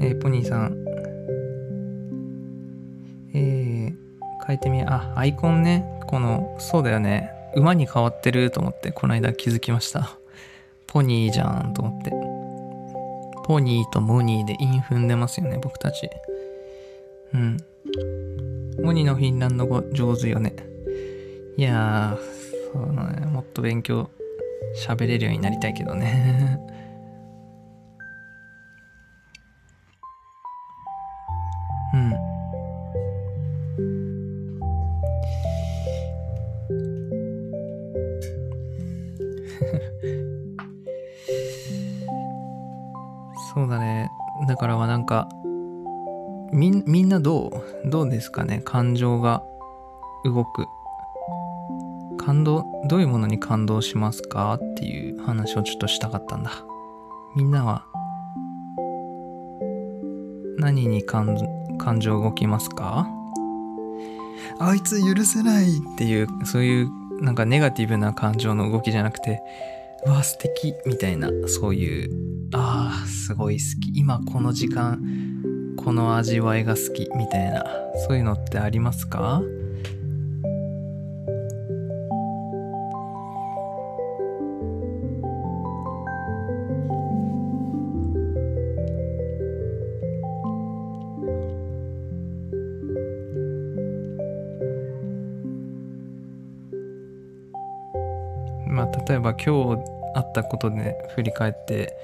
[0.00, 0.76] えー、ポニーさん。
[3.34, 3.94] えー、
[4.46, 5.84] 変えてみあアイコンね。
[6.06, 7.30] このそうだよね。
[7.54, 10.16] 馬に変わってると思ってこの間気づきました。
[10.86, 12.12] ポニーじゃんと思って。
[13.44, 16.08] ポニーとモニーで韻踏んでますよね、僕たち。
[17.34, 17.58] うん。
[18.82, 20.56] モニーのフィンランド語上手よね。
[21.58, 24.08] いやー、そうね、もっと勉強
[24.86, 26.58] 喋れるようになりたいけどね。
[31.92, 32.12] うん。
[43.54, 44.10] そうだね。
[44.48, 45.28] だからはなんか、
[46.52, 47.48] みみんなど
[47.84, 47.90] う？
[47.90, 48.62] どうですかね？
[48.64, 49.42] 感情が
[50.24, 50.64] 動く。
[52.24, 56.50] 感動、どういうものに感動しますかっていう話をちょっとしたかったんだ。
[57.34, 57.84] みんなは、
[60.58, 61.36] 何に感
[61.78, 63.08] 感情動きますか？
[64.60, 66.90] あいつ許せないっていう、そういう
[67.22, 69.40] なんかネガティブな感情の動きじゃなくて、
[70.06, 72.10] うわ、素敵みたいな、そういう、
[72.54, 73.98] ああ、すごい好き。
[73.98, 75.02] 今この時間、
[75.76, 77.64] この味わいが好きみたいな、
[78.06, 79.42] そういうのってありますか？
[99.08, 99.82] 例えば今日
[100.14, 101.96] あったことで振り返って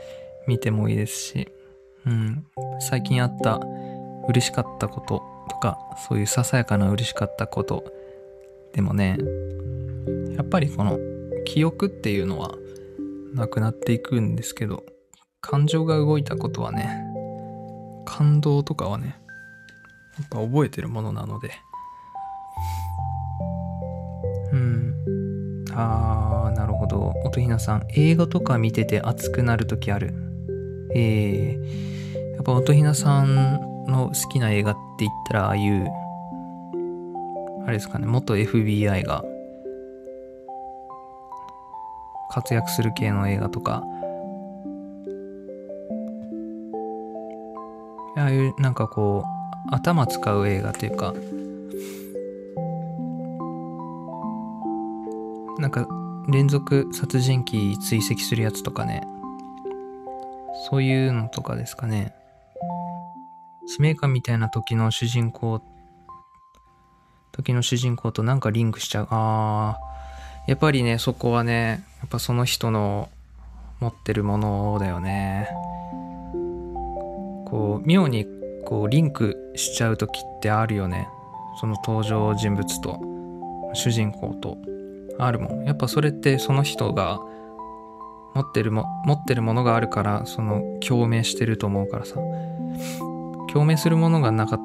[0.46, 1.48] みてもいいですし、
[2.06, 2.46] うん、
[2.80, 3.60] 最近あった
[4.28, 7.84] 嬉しかったこととかそういうささやかな嬉しかったこと
[8.72, 9.18] でもね
[10.36, 10.98] やっぱりこの
[11.44, 12.54] 記憶っていうのは
[13.34, 14.84] なくなっていくんですけど
[15.40, 17.04] 感情が動いたことはね
[18.04, 19.20] 感動とかはね
[20.18, 21.52] やっぱ覚えてるものなので。
[24.52, 25.64] うん。
[25.72, 26.27] あー。
[26.27, 26.27] なるほ
[26.88, 30.14] ど音ひなさん映画とか見てて熱くなる時ある。
[30.94, 35.86] えー、やっぱ音ひなさんの好きな映画って言ったらああいう
[37.64, 39.22] あれですかね元 FBI が
[42.30, 43.84] 活躍する系の映画とか。
[48.16, 51.14] ああいうなんかこう頭使う映画というか
[55.58, 55.86] なんか
[56.28, 59.02] 連続殺人鬼追跡するやつとかね。
[60.68, 62.14] そういうのとかですかね。
[63.66, 65.62] 使命感みたいな時の主人公
[67.32, 69.08] 時の主人公となんかリンクしちゃう。
[69.10, 73.08] あーやっぱりねそこはねやっぱその人の
[73.80, 75.48] 持ってるものだよね。
[77.46, 78.26] こう妙に
[78.66, 81.08] こうリンクしちゃう時ってあるよね。
[81.58, 83.00] その登場人物と
[83.72, 84.58] 主人公と。
[85.18, 85.64] あるもん。
[85.64, 87.18] やっぱそれってその人が
[88.34, 92.16] 持ってるも持ってるものがあるからその共鳴してると思うからさ。
[93.48, 94.60] 共鳴するものがなか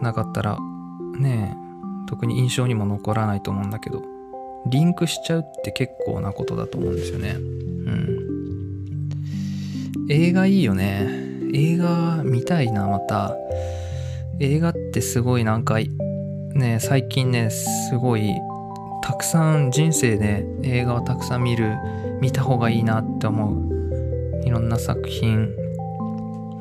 [0.00, 0.58] なかったら
[1.18, 4.02] ねえ特に印象にも残らないと思うんだけど
[4.66, 7.32] リンクしちゃうって結構なことだと思うんですよね。
[7.32, 8.18] うん。
[10.08, 11.06] 映画いいよね。
[11.52, 13.36] 映画見たいなまた。
[14.40, 15.76] 映画ってすごいなんか
[16.54, 18.34] ね最近ねすごい
[19.04, 21.76] たくさん人生で映画をたくさん見る
[22.22, 25.54] 見た方がいいなって思ういろんな作品。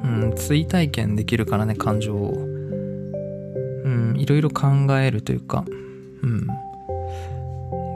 [0.04, 2.34] うん追体験できるからね感情を。
[2.34, 4.68] うんいろいろ考
[5.00, 5.64] えるというか。
[6.22, 6.48] うん。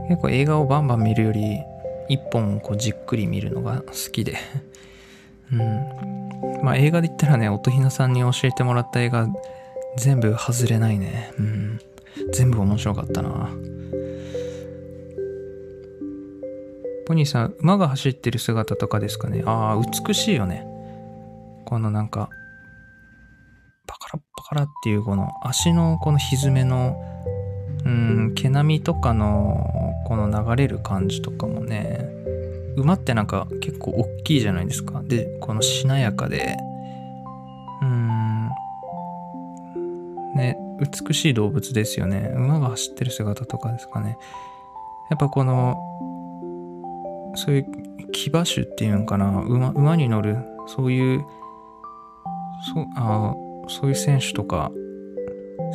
[0.07, 1.59] 結構映画をバンバン見るより
[2.07, 4.37] 一本をこうじっくり見るのが好きで。
[5.51, 6.63] うん。
[6.63, 9.27] まあ映画で言ったらね音ひなさんに教えてもらった映画
[9.97, 11.33] 全部外れないね。
[11.37, 11.79] うん。
[12.31, 13.49] 全部面白かったな。
[17.07, 19.41] ポニーさん馬が走ってる姿とかですかね。
[19.45, 20.67] ああ美しいよね。
[21.63, 22.29] このなんか
[23.87, 27.01] パカラパカラっていうこの足のこの蹄の
[27.85, 32.09] うん毛並みとかのこの流れる感じとかもね
[32.75, 35.01] 馬ってなんか結構大きいじゃないですか。
[35.01, 36.57] でこのしなやかで
[37.81, 38.49] うん
[40.35, 40.57] ね
[41.07, 42.33] 美しい動物ですよね。
[42.35, 44.17] 馬が走ってる姿とかですかね。
[45.09, 45.77] やっぱこの
[47.37, 47.65] そういう
[48.11, 51.25] 騎馬種っていうんかな馬馬に乗るそういう
[52.73, 53.33] そうあ
[53.69, 54.71] そういう選手とか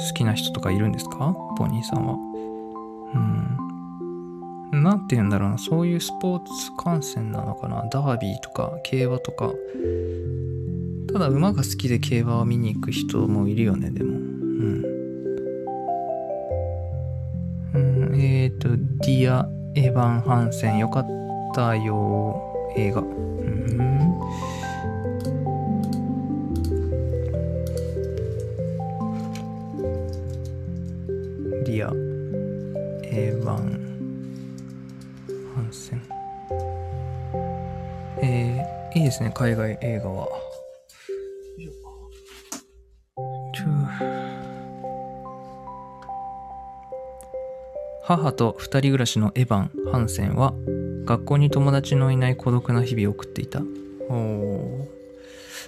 [0.08, 1.34] 好きな人とかいるんですか？
[1.56, 2.14] ポニーさんは。
[4.72, 4.82] うん。
[4.82, 5.58] なんて言うんだろうな。
[5.58, 6.50] そういうスポーツ
[6.82, 7.84] 観戦なのかな。
[7.90, 9.52] ダービーとか競馬とか。
[11.12, 14.12] ただ馬が好きで競馬を見に行く人もいるよね、でも。
[14.12, 14.84] うん。
[17.74, 21.21] うん、えっ、ー、と、ディア・エヴァン・ハンセンよかった
[21.52, 22.54] たよ。
[22.76, 23.00] 映画。
[23.00, 24.20] うん。
[31.64, 31.90] リア・
[33.04, 33.56] エヴァン・
[35.54, 36.02] ハンセン。
[38.22, 40.28] えー、いいですね、海外映画は。
[48.04, 50.52] 母と二人暮らしのエヴァン・ハンセンは
[51.04, 53.60] 学校に友達のいない孤独な日々を送っていた。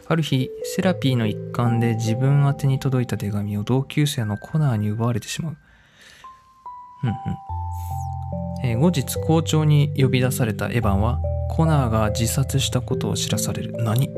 [0.06, 5.56] ある日、セラピーの一環で自分宛に届いた手紙を同級生のコナーに奪われてしまう。
[7.04, 7.16] うんうん。
[8.64, 11.20] えー、後日校長に呼び出されたエヴァンは
[11.50, 13.74] コナーが自殺したことを知らされる。
[13.78, 14.08] 何？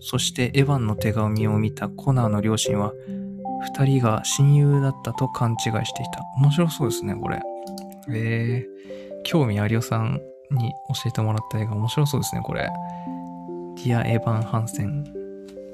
[0.00, 2.92] そしてエヴァンの手紙を見たコナーの両親は
[3.76, 6.22] 二人が親友だったと勘違いしていた。
[6.38, 7.42] 面白そうですねこれ。
[8.08, 12.68] えー、興味ありおさんに教えてもらった映画面白そうですねこれ
[13.76, 15.04] ディア・エヴァン・ハンセン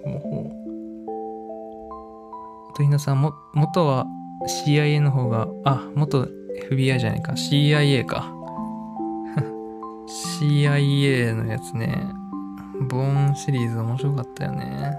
[0.04, 0.56] ほうほう
[2.76, 4.06] とひなさんも元は
[4.44, 6.28] CIA の方が、あ、元
[6.70, 7.32] FBI じゃないか。
[7.32, 8.32] CIA か。
[10.40, 12.06] CIA のやつね。
[12.88, 14.98] ボーンシリーズ面白かったよね。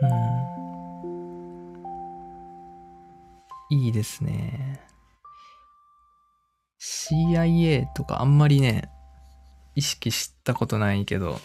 [0.00, 0.06] う
[3.70, 3.76] ん。
[3.76, 4.80] いいですね。
[6.84, 8.90] CIA とかあんまりね、
[9.74, 11.40] 意識したことないけど、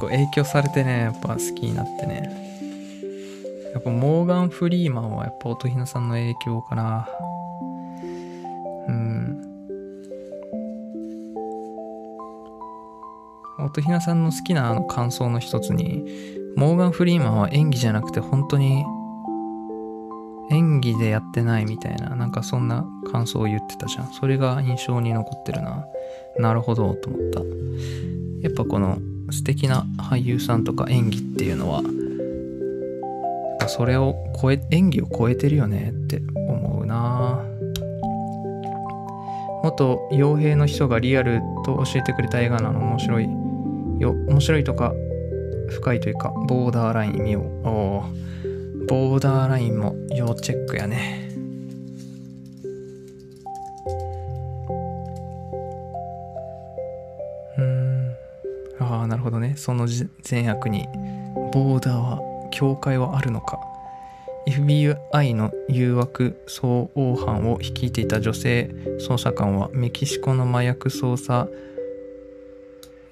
[0.00, 2.44] 影響されてね、やっぱ好きになってね。
[3.72, 7.08] やっぱモーガン・フリーマンはやっぱ音ひなさんの影響かな。
[8.88, 9.40] うん。
[13.60, 16.04] 音ひなさんの好きなあの感想の一つに、
[16.54, 18.84] モーガン・フリーマンは演技じゃなくて本当に
[20.50, 24.12] 演技でやってないみたいな、なんかそんな感想を言ってたじゃん。
[24.12, 25.86] それが印象に残ってるな。
[26.38, 27.40] なるほど、と思った。
[28.42, 28.98] やっぱこの
[29.30, 31.82] 素敵な俳優さんとか演技っていうのは、
[33.68, 37.42] それを超え、演技を超えてるよねって思うな
[39.62, 43.24] 元傭兵の人がリアルと教えてくれた映画なの面白い
[43.98, 44.10] よ。
[44.28, 44.92] 面白いとか
[45.70, 47.44] 深いというか、ボーダーライン見よう。
[47.66, 48.04] お
[48.88, 51.28] ボーダーラインも要チェックやね。
[57.58, 58.14] うん。
[58.80, 59.54] ああ、なるほどね。
[59.56, 60.86] その善悪に、
[61.52, 62.20] ボーダーは、
[62.50, 63.60] 境界はあるのか。
[64.46, 68.70] FBI の誘惑総応犯を率いていた女性
[69.00, 71.48] 捜査官はメキシコの麻薬捜査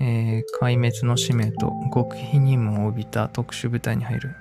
[0.05, 4.35] えー、壊滅の使命と極秘任務を帯びた特殊部隊に入る。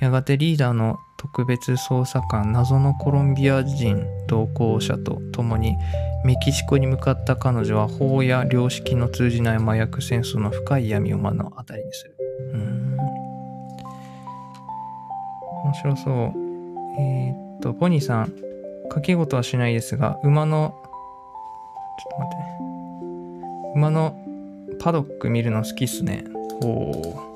[0.00, 5.76] やがてリーダーの特別捜査官謎のコロンビア人同行者と共に
[6.24, 12.16] メキシコに向かった彼女は法や良識の通じない麻薬戦争の深い闇を目の当たりにする。
[12.54, 12.96] うん。
[15.64, 16.14] 面白そう。
[16.98, 18.32] えー、っと、ポニーさん、
[18.92, 20.74] 書き事はしないですが、馬の、
[21.98, 22.60] ちょっと待ってね。
[23.76, 24.16] 馬の
[24.78, 26.24] パドック見るの好きっすね。
[26.62, 27.29] おお。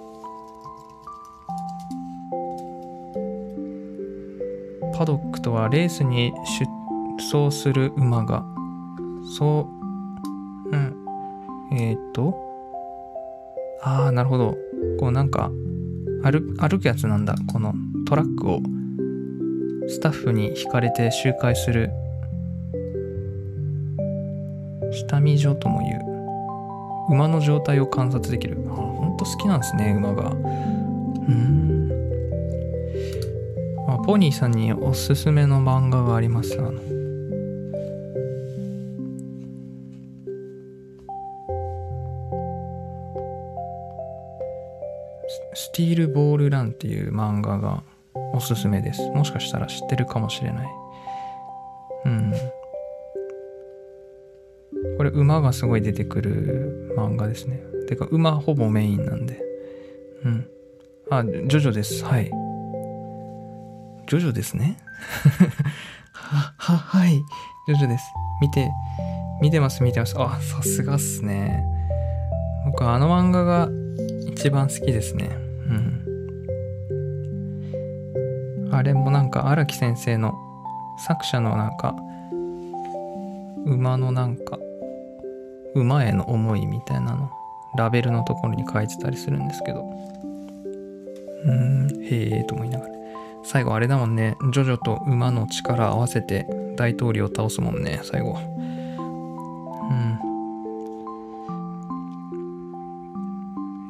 [4.94, 6.33] パドックとはレースに
[7.18, 8.44] 出走する馬が、
[9.37, 9.68] そ
[10.70, 10.96] う、うん。
[11.72, 12.35] えっ、と、
[13.83, 14.57] ああ、なるほど。
[14.98, 15.50] こうなんか
[16.22, 17.35] 歩、歩くやつなんだ。
[17.52, 17.74] この
[18.07, 18.61] トラックを
[19.88, 21.90] スタッフに引かれて周回する
[24.92, 26.04] 下見所とも言う。
[27.11, 28.57] 馬の状態を観察できる。
[28.70, 30.30] あ、ほんと好きなんですね、馬が。
[30.30, 30.35] う
[31.30, 31.73] ん。
[34.06, 36.58] ポニーさんにおすすめの漫画があります。
[36.58, 36.72] あの、
[45.54, 47.82] スティールボールランっていう漫画が
[48.34, 49.08] おすすめです。
[49.10, 50.68] もしかしたら知ってるかもしれない。
[52.04, 52.32] うん。
[54.98, 57.62] これ馬がすごい出てくる漫画ですね。
[57.88, 59.40] てか馬ほぼメインなんで。
[60.24, 60.46] うん。
[61.08, 62.04] あ、ジョジョです。
[62.04, 62.30] はい。
[64.06, 64.76] ジョジョですね。
[66.12, 67.22] は、は、はい。
[67.66, 68.04] ジョジョです。
[68.40, 68.70] 見て、
[69.40, 70.14] 見てます、見てます。
[70.18, 71.64] あ、さすがっすね。
[72.66, 73.68] 僕あの漫画が
[74.32, 75.28] 一番好きですね。
[75.28, 76.04] うん。
[78.72, 80.34] あれもなんか荒木先生の
[80.98, 81.94] 作者のなんか
[83.66, 84.58] 馬のなんか
[85.74, 87.30] 馬への思いみたいなの
[87.76, 89.84] ラベルのところに書いてたりするんですけど
[91.44, 92.93] うんへえと思いながら
[93.44, 94.37] 最後あれだもんね。
[94.52, 98.38] ジョジョと馬の力合わせて大統領を倒すもんね最後。
[98.38, 100.18] うん。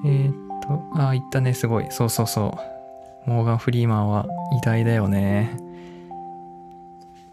[0.05, 1.87] えー、っとあ言ったねすごい。
[1.91, 2.59] そうそうそ
[3.27, 3.31] う。
[3.31, 4.27] モーガン・フリーマンは
[4.59, 5.57] 偉大だよね。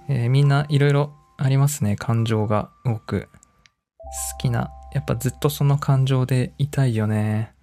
[0.08, 3.30] えー、みんないろいろありますね感情が多く。
[4.34, 7.54] 好きな、やっぱずっとその感情でいたいよね。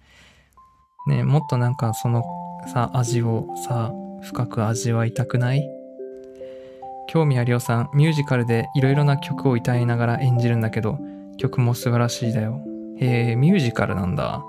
[1.07, 2.23] ねもっとなんかその
[2.67, 5.69] さ、味をさ、深く味わいたくない？
[7.07, 10.99] 興味ありおさん、ミュージカルでいろいろな曲を歌いながら演じるんだけど、
[11.37, 12.61] 曲も素晴らしいだよ。
[12.97, 14.43] へえ、ミュージカルなんだ。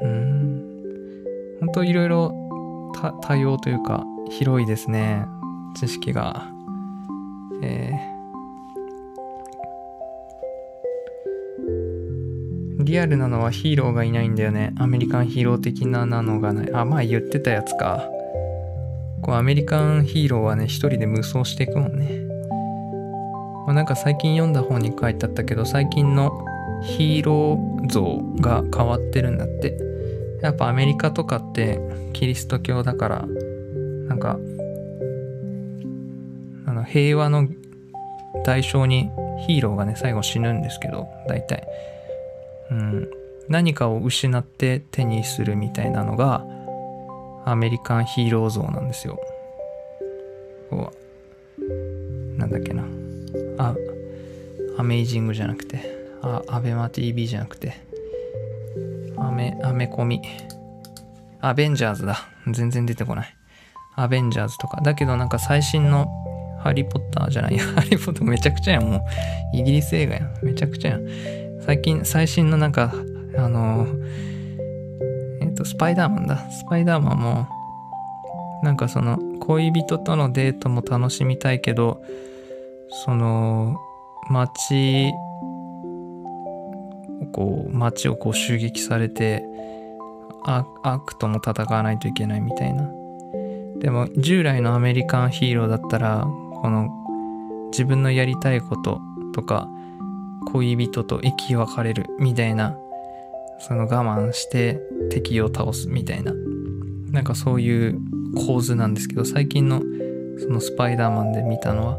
[0.00, 0.62] うん。
[1.60, 2.32] ほんといろいろ
[3.22, 5.24] 多様というか、広いですね。
[5.76, 6.48] 知識が。
[7.62, 8.15] えー
[12.78, 14.74] リアルなのはヒーローがいないんだよね。
[14.78, 16.74] アメリカンヒーロー的ななのがない。
[16.74, 18.08] あ、まあ言ってたやつか。
[19.22, 22.20] こうアメリカンヒーローはね、一人で無双していくもんね。
[23.66, 26.44] まあ、なんか最近読んだ本に書いてあったけど、最近の
[26.82, 29.78] ヒーロー像が変わってるんだって。
[30.42, 31.80] やっぱアメリカとかって
[32.12, 33.26] キリスト教だから、
[34.06, 34.38] なんか、
[36.66, 37.48] あの平和の
[38.44, 39.10] 代償に
[39.46, 41.66] ヒーローがね、最後死ぬんですけど、大体。
[42.70, 43.10] うん、
[43.48, 46.44] 何かを失って手にするみたいなのが
[47.44, 49.20] アメリカンヒーロー像なんですよ。
[50.70, 52.84] こうなんだっけな。
[53.58, 53.74] あ、
[54.78, 55.80] アメイジングじゃなくて、
[56.22, 57.74] あ、アベマ TV じゃなくて、
[59.16, 60.22] アメ、アメコミ。
[61.40, 62.28] アベンジャーズだ。
[62.50, 63.36] 全然出てこない。
[63.94, 64.80] アベンジャーズとか。
[64.82, 66.06] だけどなんか最新の
[66.62, 67.56] ハリーポッターじゃない。
[67.58, 68.84] ハリーポッターめちゃくちゃやん。
[68.84, 70.34] もうイギリス映画やん。
[70.42, 71.06] めちゃくちゃやん。
[71.66, 72.94] 最近最新のなんか
[73.36, 73.88] あの
[75.40, 76.38] えっ、とスパイダーマンだ。
[76.50, 77.48] スパイダーマンも
[78.62, 82.02] なんかその恋人とのデートも楽しみたいけど
[83.04, 83.76] その
[84.30, 85.12] 街
[87.32, 89.44] こう街をこう襲撃されて
[90.84, 92.88] 悪とも戦わないといけないみたいな。
[93.80, 96.22] でも従来のアメリカンヒーローだったら
[96.62, 96.88] この
[97.72, 99.00] 自分のやりたいこと
[99.34, 99.68] とか
[100.52, 102.76] 恋人と生き別れるみたいな
[103.60, 104.80] その我慢して
[105.10, 106.32] 敵を倒すみたいな
[107.10, 107.98] なんかそういう
[108.46, 109.82] 構図なんですけど最近の
[110.38, 111.98] そのスパイダーマンで見たのは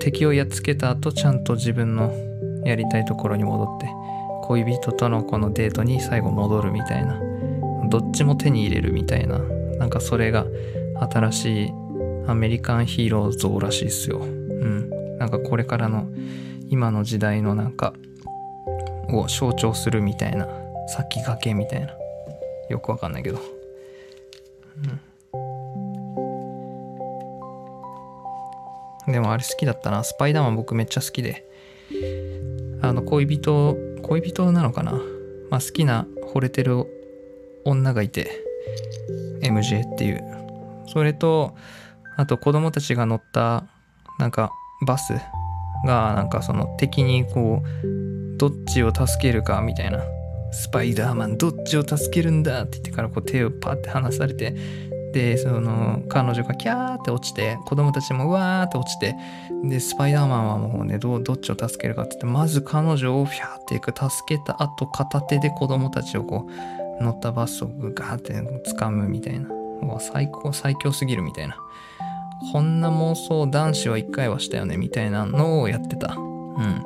[0.00, 2.12] 敵をやっつけた後ちゃんと自分の
[2.64, 3.88] やりたいところに戻って
[4.44, 7.20] 恋人とのこのデートに最後戻るみたいな
[7.88, 10.46] どっちも手に入れるみたいななんかそれが
[11.10, 11.72] 新しい
[12.26, 14.18] アメリカンヒーロー像らしいっすよ。
[14.18, 15.18] うん。
[15.18, 16.08] なんかこれからの
[16.68, 17.94] 今の時代のなんか
[19.08, 20.48] を象徴するみたいな
[20.88, 21.92] 先駆けみたいな。
[22.68, 23.38] よくわかんないけど。
[29.06, 29.12] うん。
[29.12, 30.02] でもあれ好きだったな。
[30.02, 31.46] スパイダーマン僕めっちゃ好きで。
[32.82, 34.92] あの恋人恋人なのかな。
[35.50, 36.84] まあ好きな惚れてる
[37.64, 38.42] 女がいて。
[39.42, 40.24] MJ っていう。
[40.88, 41.54] それと
[42.16, 43.64] あと子供たちが乗った
[44.18, 44.50] なんか
[44.86, 45.14] バス。
[45.84, 50.00] がなんかその敵にこうどっちを助けるかみたいな。
[50.52, 54.54] スパイダーマンどっちを助けるんだって言ってからこう手をパッて離されて
[55.12, 59.16] でその彼女がキャーって落ちて子供たちもうわーって落ちて
[59.64, 66.48] でスパイダーマンはもうねどどっちを助けるかって言ってまず彼女をフィャーっていく助けた後片手で子供たちをこ
[67.00, 68.32] う乗ったバスをガーって
[68.72, 69.48] 掴むみたいな。
[69.82, 71.58] もう最高最強すぎるみたいな。
[72.52, 76.82] こんな妄想男子は一回はしたよねみたいなのをやってたうん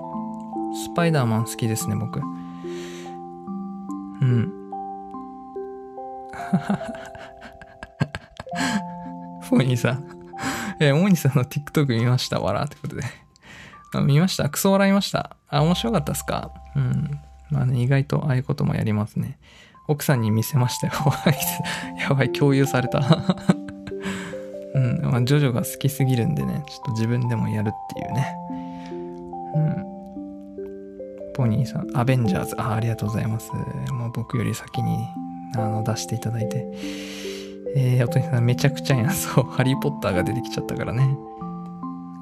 [0.75, 2.23] スパイダーマン好きですね僕う
[4.25, 4.53] ん
[9.43, 10.05] フォニーさん。
[10.81, 12.41] えー、モニさんの TikTok 見ました？
[12.41, 13.03] わらってことで。
[13.93, 14.49] あ見ました？
[14.49, 16.53] クソ笑いましたあ、面白かったっすか？
[16.77, 17.11] うん。
[17.51, 19.39] まあね、意外とああいうこともやりますね。
[19.89, 20.93] 奥さんに見せましたよ。
[21.99, 23.01] やばい、共有された。
[25.01, 28.37] ジョジョが好きすぎるんでね、ちょっと自分でもやるっていうね。
[29.55, 31.33] うん。
[31.35, 32.61] ポニーさん、アベンジャーズ。
[32.61, 33.51] あありがとうございます。
[33.93, 35.09] もう僕より先に
[35.57, 36.67] あの出していただいて。
[37.77, 39.11] えー、おとりさんめちゃくちゃやん。
[39.11, 41.17] そう、ハリー・ポッターが出てきちゃったからね。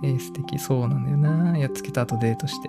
[0.04, 0.58] えー、素敵。
[0.58, 1.58] そうなんだよな。
[1.58, 2.68] やっつけた後デートして。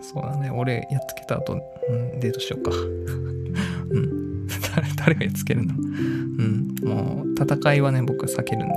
[0.00, 0.50] そうだね。
[0.50, 2.70] 俺、やっつけた後、うん、デートしようか。
[2.70, 4.46] うん。
[4.76, 5.74] 誰、誰がやっつけるの？
[5.74, 6.74] うん。
[6.84, 8.74] もう、戦いはね、僕は避けるんで。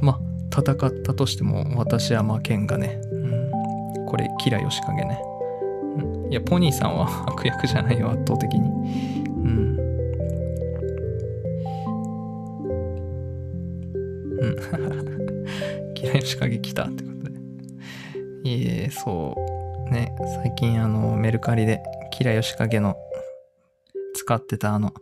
[0.00, 0.06] うん。
[0.06, 0.20] まあ、
[0.50, 3.00] 戦ったとしても、私は負けんがね。
[3.10, 3.50] うん。
[4.06, 5.20] これ、キラヨシカゲね。
[5.96, 6.32] うん。
[6.32, 8.68] いや、ポニーさんは 悪役じゃないよ、圧倒的に。
[8.68, 8.70] う
[9.48, 9.78] ん。
[14.40, 15.94] うん。
[15.94, 17.38] キラヨシカゲ来たってことで。
[18.44, 19.92] いえ、そう。
[19.92, 22.96] ね、最近あの、メルカリでキラヨシカゲの
[24.14, 24.92] 使ってたあの、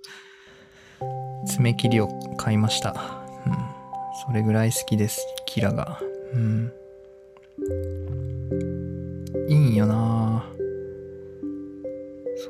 [1.46, 2.90] 爪切りを買いました。
[3.46, 3.52] うん。
[4.26, 6.00] それぐらい好きです、キラが。
[6.34, 6.72] うん。
[9.48, 10.44] いいんよな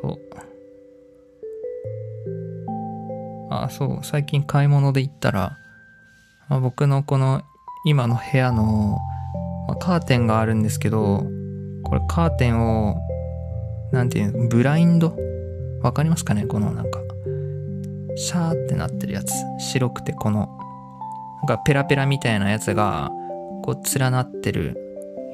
[0.02, 0.18] そう。
[3.52, 5.58] あ、そう、最近買い物で行ったら、
[6.48, 7.42] まあ、僕のこの
[7.84, 8.98] 今の部屋の、
[9.66, 11.24] まあ、カーテンがあるんですけど、
[11.82, 12.96] これカーテンを、
[13.92, 15.16] なんていうの、ブラインド？
[15.82, 16.46] わかりますかね？
[16.46, 17.00] このなんか、
[18.16, 19.32] シャーってなってるやつ。
[19.58, 20.48] 白くてこの、
[21.42, 23.10] なんかペラペラみたいなやつが、
[23.62, 24.76] こう連なってる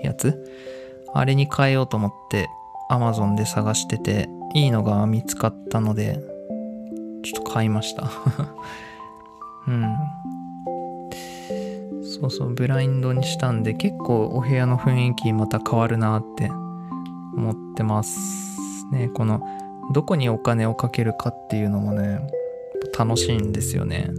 [0.02, 0.44] やつ。
[1.14, 2.48] あれに変えようと思って、
[2.90, 6.20] Amazon で探してて、いいのが見つかったので、
[7.22, 8.08] ちょっと買いました
[9.66, 9.96] うん。
[12.20, 19.42] そうそうブラインドにしたんで結構お部屋の雰囲気また変わるなって思ってますねこの
[19.92, 22.20] どこにお金をかけるかっていうのもね
[22.96, 24.10] 楽しいんですよね。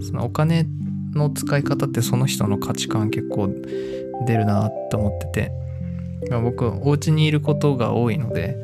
[0.00, 0.66] そのお金
[1.14, 3.48] の使い方ってその人の価値観結構
[4.26, 5.60] 出るなって思ってて。
[6.42, 8.56] 僕お家にいることが多いので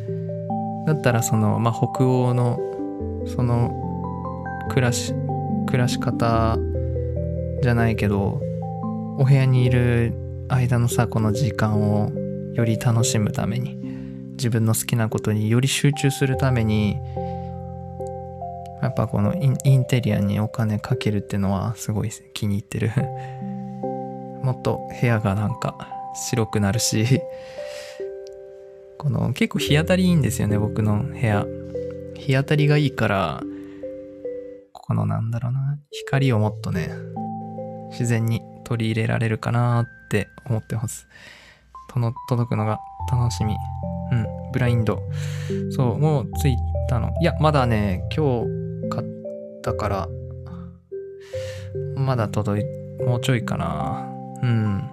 [0.87, 2.59] だったらそのまあ北欧の
[3.27, 3.73] その
[4.69, 5.15] 暮らし
[5.67, 6.59] 暮らし方
[7.63, 8.41] じゃないけど
[9.19, 10.13] お部屋にいる
[10.49, 12.13] 間のさこの時間を
[12.55, 13.77] より楽しむために
[14.33, 16.99] 自分の好きなことにより集中するために
[18.87, 22.91] やっぱこのインテリアにお金かけるっていうのはすごい気に入ってる
[24.43, 25.77] もっと部屋がなんか
[26.15, 27.21] 白くなるし
[28.97, 31.47] この結構日当たりいいんですよね、僕の部屋。
[32.15, 33.43] 日当たりがいいから、
[34.73, 36.91] ここのなんだろうな、光をもっとね、
[37.91, 41.07] 自然に取り入れられるかなって思ってます。
[41.91, 42.81] との届くのが
[43.11, 43.55] 楽しみ。
[44.13, 45.03] うん、ブラインド。
[45.71, 46.57] そう、もう着い
[46.89, 47.13] たの。
[47.21, 48.66] いや、まだね、今日
[49.71, 50.09] ったから、
[51.97, 52.65] まだ届い、
[53.05, 54.09] もうちょいかな。
[54.43, 54.89] うん。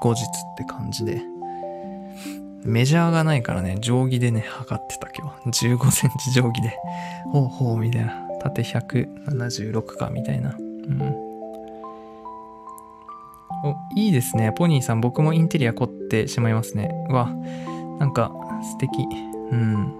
[0.00, 0.24] 後日っ
[0.56, 1.20] て感じで。
[2.62, 5.66] メジャーがないからね、定規でね、測ってた今日。
[5.66, 6.76] 15センチ定規で。
[7.32, 8.28] ほうほう、みたいな。
[8.40, 10.54] 縦176か、みたいな。
[10.58, 11.02] うん。
[13.64, 14.52] お、いいですね。
[14.56, 16.90] ポニーさん、僕もインテリア凝ってしまいますね。
[17.08, 17.30] うわ、
[17.98, 18.30] なんか
[18.62, 19.06] 素敵。
[19.50, 19.99] うん。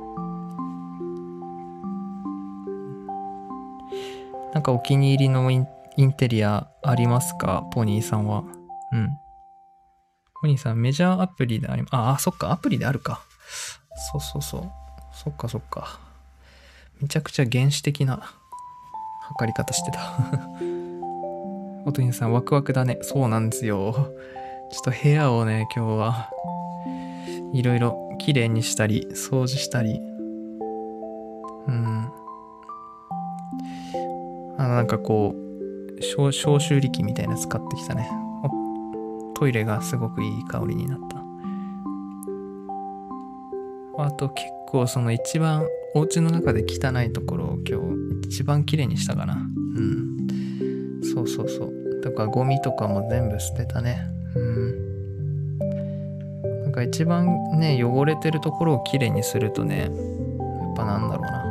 [4.55, 7.69] なんかお気に入りのインインテリアありますか？
[7.73, 8.45] ポニーさんは。
[8.93, 9.09] うん。
[10.41, 13.23] ポニーさん、メジャーアプリであり、あ、あ、そっか、アプリであるか。
[14.13, 14.71] そうそうそう。
[15.13, 15.99] そっかそっか。
[17.01, 18.23] めちゃくちゃ原始的な
[19.23, 20.01] 測り方してた。
[21.85, 22.99] おとにさん、ワクワクだね。
[23.03, 23.93] そうなんですよ。
[24.73, 26.31] ちょっと部屋をね、今日は
[27.53, 30.01] いろいろ綺麗にしたり、掃除したり。
[31.67, 32.13] うん。
[34.61, 38.11] あの、なんかこう、消臭力みたいな使ってきたね。
[39.35, 40.99] トイレがすごくいい香りになっ
[43.97, 44.05] た。
[44.05, 47.81] あと結構その一番お家の中で汚いところを今
[48.23, 49.35] 日一番綺麗にしたかな。
[49.35, 50.17] うん。
[51.03, 52.01] そうそうそう。
[52.03, 54.03] だからゴミとかも全部捨てたね。
[54.37, 55.59] うん。
[56.65, 57.27] なんか一番
[57.59, 59.91] ね、汚れてるところを綺麗にするとね、やっ
[60.77, 61.45] ぱなんだろうな。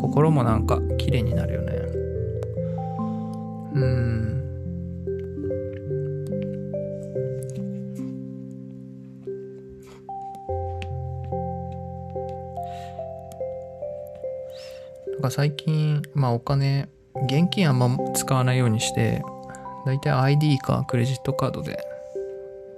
[0.00, 1.77] 心もなんか綺麗になるよね。
[3.74, 4.38] うん。
[15.12, 16.88] なんか最近、まあお金、
[17.24, 19.22] 現金あんま使わないようにして、
[19.84, 21.78] だいたい ID かクレジットカードで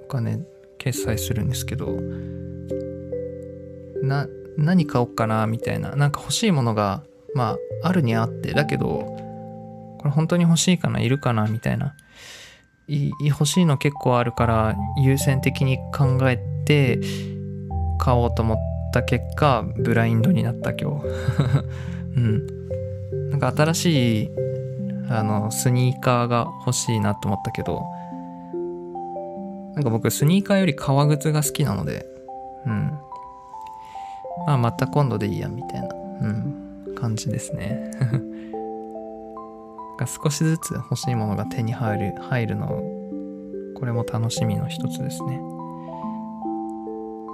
[0.04, 0.40] お金
[0.78, 2.00] 決済するんですけど、
[4.02, 4.26] な、
[4.56, 7.02] 何買おうかなみたいな、なんか欲しいものが、
[7.34, 9.19] まああるにあって、だけど、
[10.00, 11.94] これ本当に欲しいかないるかなみたいな。
[12.88, 16.98] い欲しいの結構あるから優先的に考えて
[17.98, 18.58] 買おうと思っ
[18.92, 21.06] た結果ブラインドになった今日。
[22.16, 23.30] うん。
[23.30, 24.30] なんか新しい
[25.10, 27.84] あのスニーカーが欲しいなと思ったけど
[29.74, 32.06] なんか僕スニーカーより革靴が好きなので
[32.64, 32.98] うん。
[34.46, 35.88] まあまた今度でいいやみたいな。
[36.22, 36.94] うん。
[37.00, 37.90] 感じですね。
[40.00, 42.68] が少しずつ欲しいものが手に入る入るの
[43.76, 45.40] これも楽しみの一つですね。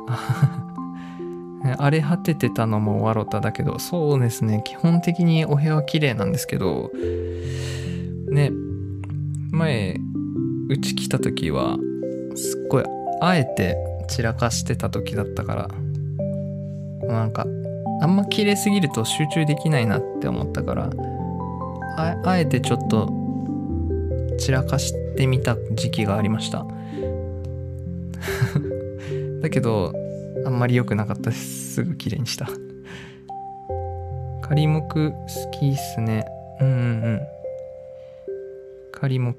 [1.79, 4.63] 荒れ果ててたのもわろただけどそうですね。
[4.65, 6.93] 基本的にお部屋は綺麗なんですけど
[8.31, 8.53] ね
[9.51, 9.99] 前
[10.69, 11.77] うち来た時は
[12.37, 12.85] すっごい
[13.21, 13.77] あえて
[14.09, 15.69] 散らかしてた時だったか
[17.03, 17.47] らなんか
[18.01, 20.91] あんま綺麗すぎると集中できないなって思ったから
[21.97, 23.13] ああえてちょっと
[24.39, 26.67] 散らかしてみた時期がありました。
[29.41, 29.93] だけど
[30.45, 31.75] あんまり良くなかったです。
[31.75, 32.49] すぐ綺麗にした。
[34.43, 35.13] 仮目好
[35.59, 36.27] きっすね。
[36.61, 36.79] うんうんう
[37.15, 37.21] ん。
[38.93, 39.35] 仮目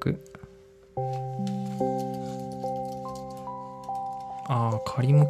[4.49, 5.25] ああ仮目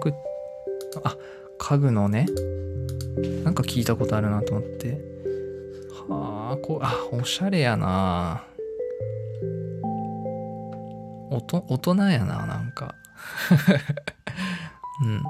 [1.04, 1.18] あ
[1.58, 2.26] 家具のね。
[3.44, 5.17] なんか聞いたことあるなと思って。
[6.10, 8.44] はあ、こ、あ、おしゃれやな。
[11.30, 12.96] おと、大人やな、なんか。
[15.04, 15.24] うん。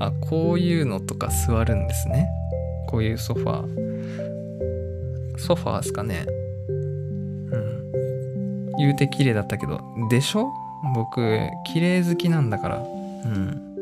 [0.00, 2.28] あ、こういうのとか座るんですね。
[2.88, 5.38] こういうソファー。
[5.38, 6.26] ソファーですかね。
[6.28, 7.92] うん。
[8.78, 9.80] 言うて綺麗だったけど、
[10.10, 10.52] でしょ？
[10.94, 11.20] 僕、
[11.64, 12.78] 綺麗好きなんだから。
[12.78, 12.82] う
[13.28, 13.73] ん。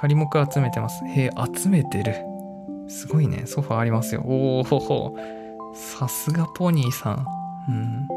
[0.00, 1.04] 仮目集めてます。
[1.04, 2.14] へえ、集めてる。
[2.88, 3.42] すごいね。
[3.44, 4.22] ソファありますよ。
[4.24, 5.14] おお、
[5.74, 7.26] さすがポニーさん。
[7.68, 8.08] うん。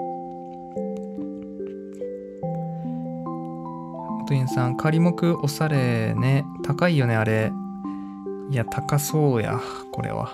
[4.22, 6.46] おとりんさん、仮目おされね。
[6.64, 7.52] 高いよね、あれ。
[8.50, 9.60] いや、高そうや、
[9.92, 10.30] これは。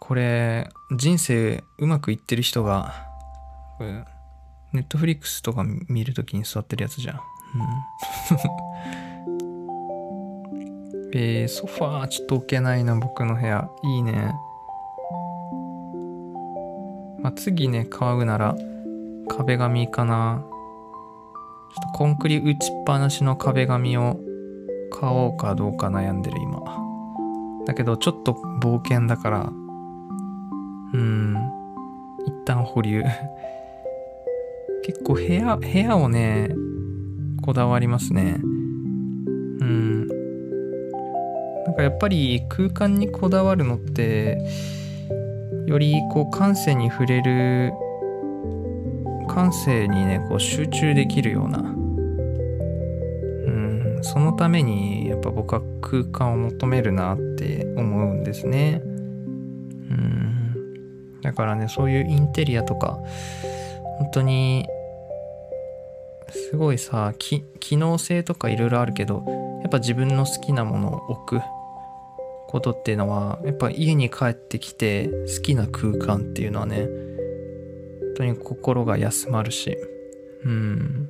[0.00, 2.92] これ、人生うまくいってる人が、
[3.78, 4.04] これ
[4.72, 7.16] ネットフリックスとか見るときに座ってるやつじゃん。
[7.16, 7.20] うん。
[11.12, 13.68] えー、ソファーちょっと置けないな、僕の部屋。
[13.82, 14.32] いいね。
[17.22, 18.56] まあ、次ね買うなら
[19.28, 24.18] 壁紙かなちょっとコンクリ打ちっぱなしの壁紙を
[24.90, 26.60] 買おうかどうか悩んでる今
[27.66, 29.52] だけどちょっと冒険だから
[30.92, 31.36] うん
[32.26, 33.02] 一旦保留
[34.90, 36.50] 結構部屋部屋をね
[37.42, 38.40] こだわりますね。
[38.42, 40.08] うん。
[41.64, 44.38] なんかやっぱり空間にこだわるのって
[45.68, 47.72] よりこう感性に触れる
[49.28, 51.60] 感性にねこう集中できるような。
[51.60, 51.70] うん。
[54.02, 58.80] そのためにやっぱ僕は空間を求めるなって思うんですね。
[58.82, 58.86] う
[59.94, 61.20] ん。
[61.22, 62.98] だからねそういうインテリアとか
[64.00, 64.66] 本当に
[66.50, 67.44] すごいさ機
[67.76, 69.24] 能性とかいろいろあるけど
[69.62, 71.40] やっぱ自分の好きなものを置く
[72.48, 79.76] ことっていうのはやっぱ家に帰ってきて好きな空間っていうのはね本当に心が休まるし。
[80.44, 81.08] うん。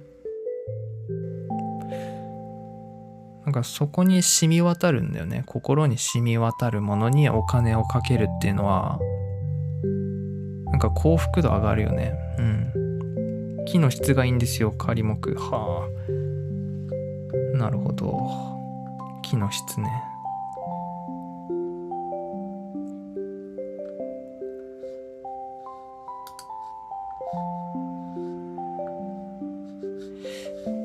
[3.46, 5.44] なんかそこに染み渡るんだよね。
[5.46, 9.00] 心に染み渡るものにお金をかけるっていうのは
[10.66, 12.14] なんか幸福度上がるよね。
[12.38, 12.79] うん。
[13.70, 15.32] 木の質がいいんですよ仮木。
[15.36, 15.88] は
[17.54, 17.56] あ。
[17.56, 18.28] なるほど。
[19.22, 19.88] 木の質ね。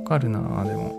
[0.03, 0.93] わかるなでも。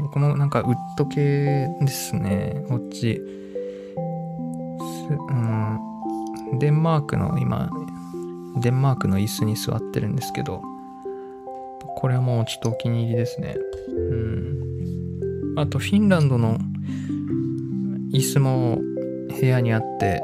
[0.00, 2.64] 僕もなんかウッド系ですね。
[2.68, 3.22] こっち。
[5.28, 5.78] うん。
[6.58, 7.70] デンマークの今
[8.60, 10.62] デンマークの椅子に座ってるんですけど
[11.96, 13.56] これはもうちょっとお気に入りですね。
[13.88, 15.54] うん。
[15.56, 16.58] あとフィンランドの
[18.12, 18.78] 椅子も
[19.40, 20.20] 部屋にあって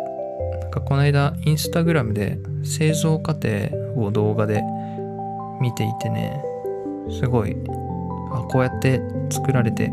[0.61, 3.49] なんかこの間インスタグラムで製造過程
[3.97, 4.62] を動画で
[5.61, 6.43] 見ていてね
[7.11, 7.57] すごい
[8.33, 9.01] あこうやって
[9.31, 9.91] 作られて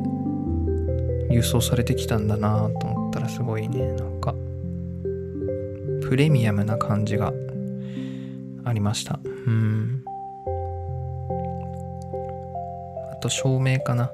[1.30, 4.34] 輸送されてきたんだなと思ったらすごいねなんか
[6.08, 7.34] プレミアムな感じが
[8.68, 10.04] ありましたうん
[13.12, 14.12] あと照明かな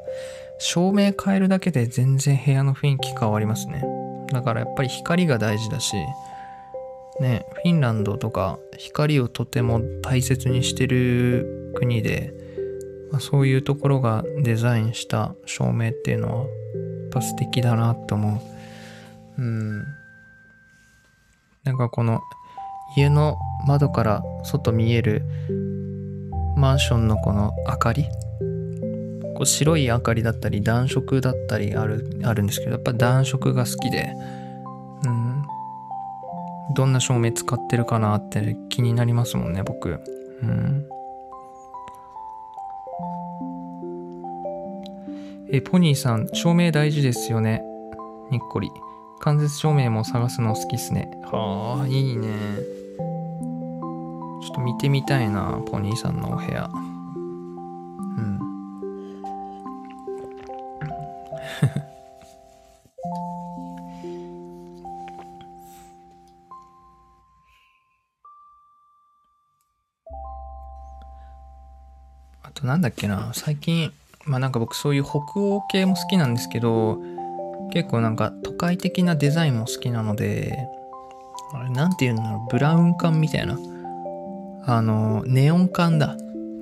[0.59, 3.83] 照明変えるだけで全然部屋の雰囲気変わりますね
[4.31, 5.95] だからやっぱり光が大事だし
[7.19, 12.33] ねフィンランドとか光をとても大切にしてる国で
[13.13, 16.47] まあ、そういうところがデザインした照明っていうのはやっ
[17.11, 18.41] ぱ素敵だなって思
[19.37, 19.41] う。
[19.41, 19.83] うん。
[21.63, 22.21] なんかこの
[22.97, 23.37] 家の
[23.67, 25.23] 窓から外見える
[26.57, 28.05] マンションのこの明かり？
[29.35, 34.13] こう白い明かりだったり暖色だったりあるあるんですけどやっぱ暖色が好きで
[35.05, 35.43] うん
[36.75, 40.85] どんな照明使ってるかなって気になりますもんね僕うん
[45.51, 47.61] え、ポニーさん、照明大事ですよね。
[48.31, 48.71] にっこり。
[49.19, 51.11] 間接照明も探すの好きっすね。
[51.25, 52.29] はあ、いいね。
[54.43, 56.69] ちょっと見てみたいな、ポニーさんのお部屋。
[56.73, 56.77] う
[58.21, 58.39] ん。
[72.43, 73.93] あとなんだっけな、最近、
[74.25, 76.99] まあなんか僕そういう北欧系も好きなんですけど、
[77.71, 80.67] 結構なんか都会的なデザインも好きなので、
[81.53, 83.57] あれなんて言うんだろう、ブラウン管みたいな。
[84.65, 86.15] あの、ネオン管だ。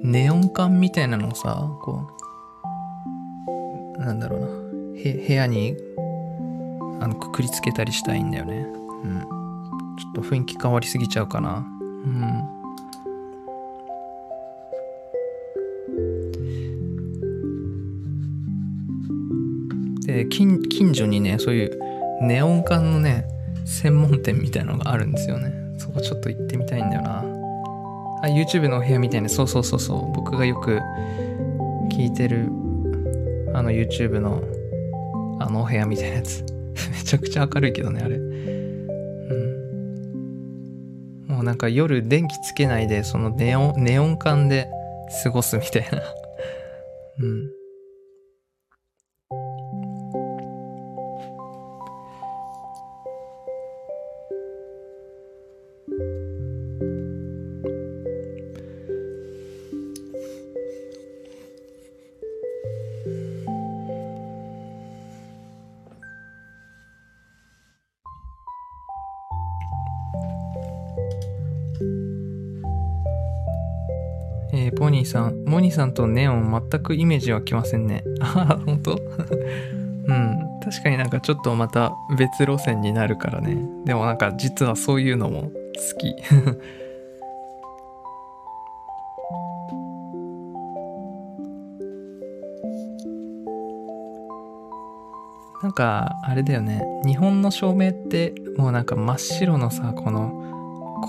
[0.03, 2.07] ネオン管みたいなのをさ、こ
[3.97, 4.47] う、なんだろうな。
[4.47, 5.75] 部屋に、
[6.99, 8.65] あの、くくりつけたりしたいんだよね。
[9.03, 9.21] うん。
[9.97, 11.57] ちょっと雰囲気変わりすぎちゃうかな。
[11.57, 12.61] うん。
[20.05, 21.79] で近近所にねそういう
[22.21, 23.25] ネオン管のね
[23.65, 27.30] 専門店みたいのがあるんですよねそこちょっと行ってみたいんだよな
[28.21, 30.79] あ YouTube のお部屋みたいなそうそうそうそう僕がよく
[31.89, 32.49] 聞いてる
[33.53, 34.43] あの YouTube の
[35.39, 36.43] あのお部屋みたいなやつ。
[36.91, 38.15] めちゃくちゃ明るいけどねあれ。
[38.15, 38.31] うん。
[41.27, 44.69] もうなんか夜電気つけないでそのネオンネオン管で
[45.23, 46.01] 過ごすみたいな。
[47.19, 47.60] うん。
[75.71, 78.03] さん、モニーさんとネオン全くイメージはきませんね。
[78.21, 78.91] あ、本当？
[80.07, 80.51] うん。
[80.63, 83.57] 確かになんかちょっとまた別路線になるからね。
[83.85, 85.51] でもなんか実はそういうのも好
[85.97, 86.15] き。
[95.63, 100.33] なんかあれだよね日本の照明ってもうなんか真っ白のさこの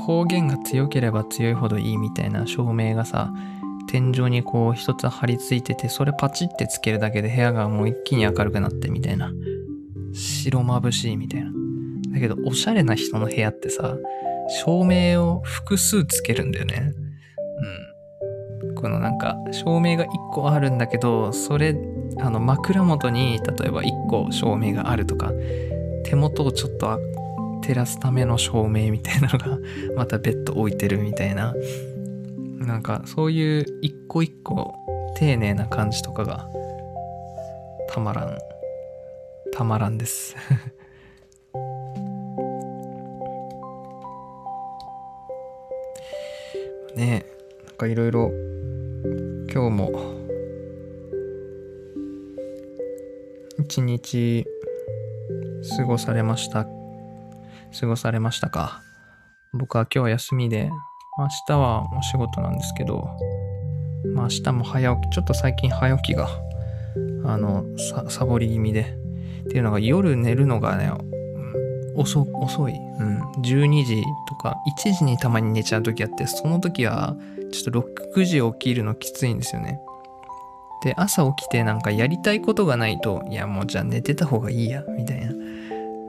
[0.06, 3.32] 光源が強ければ強いほどいいみたいな照明がさ
[3.92, 9.30] 天井にこう一つ張り付いててそれパチってつけるだけで部屋がもう一気に明るくなってみたいな。
[10.14, 11.50] 白眩しいみたいな。
[12.14, 13.98] だけどおしゃれな人の部屋ってさ
[14.64, 16.94] 照明を複数つけるんだよね。
[18.64, 18.74] うん。
[18.76, 21.76] このなんか照明が1個あるんだけどそれ
[22.18, 25.32] あの枕元に例えば1個照明があるとか
[26.04, 26.98] 手元をちょっと
[27.60, 29.58] 照らすための照明みたいなのが
[29.96, 31.54] また別途置いてるみたいな。
[32.66, 34.74] なんかそういう一個一個
[35.16, 36.48] 丁寧な感じとかが
[37.88, 38.38] たまらん。
[39.52, 40.34] たまらんです。
[46.96, 48.30] ねえなんかいろいろ
[49.52, 49.92] 今日も
[53.58, 54.46] 一日
[55.76, 56.66] 過ごされました
[57.78, 58.82] 過ごされましたか？
[59.54, 60.70] 僕は今日休みで、
[61.22, 63.08] 明日はお仕事なんですけど、
[64.14, 66.28] まあ、明日も早起き、ちょっと最近早起きが、
[67.24, 67.64] あの、
[68.08, 68.96] サボり気味で、
[69.44, 70.92] っていうのが夜寝るのがね、
[71.94, 74.56] 遅遅い、うん、12時とか
[74.86, 77.16] 1時にたまに寝ちゃう時あってその時は
[77.52, 77.80] ちょっと
[78.14, 79.80] 6時起きるのきついんですよね。
[80.82, 85.32] で、朝起きてなんかやりたいことがないと、いやもうじゃあ寝てた方がいいや、みたいな。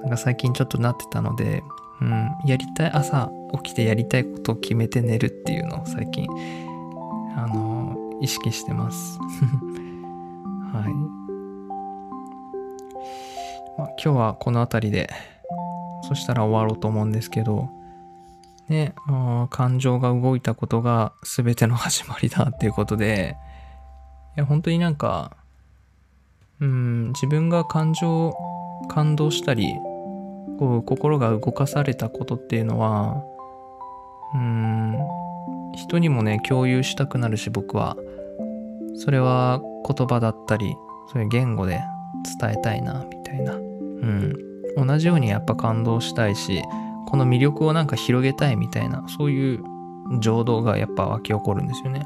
[0.02, 1.64] なんか最近ちょっとなってたので、
[2.02, 3.32] うん、やりたい、朝
[3.64, 6.28] 起きてやりたいことを決めて寝るっていうのを最近、
[7.36, 9.20] あの、意識してます。
[10.72, 11.24] はい。
[13.78, 15.10] まあ、今日はこの辺りで、
[16.04, 17.70] そしたら終わろうと思うんですけど、
[18.70, 18.94] ね、
[19.50, 23.38] 感情が動いたことが全ての始まりだっていうことで、
[24.36, 25.36] いや、本当になんか、
[26.60, 28.34] うん、自分が感情、
[28.88, 29.76] 感動したり、
[30.60, 33.24] こう、心が動かされたことっていうのは、
[34.34, 34.98] うん、
[35.76, 37.98] 人にもね、共有したくなるし、僕は。
[38.96, 40.76] それは言葉だったり、
[41.12, 41.82] そういう言語で
[42.40, 43.54] 伝えたいな、みたいな。
[43.54, 44.34] うん。
[44.76, 46.62] 同じようにやっぱ感動したいし、
[47.08, 49.64] この魅力をなんか広げたいみたいな、そういう
[50.20, 52.06] 情動がやっぱ湧き起こるんですよね。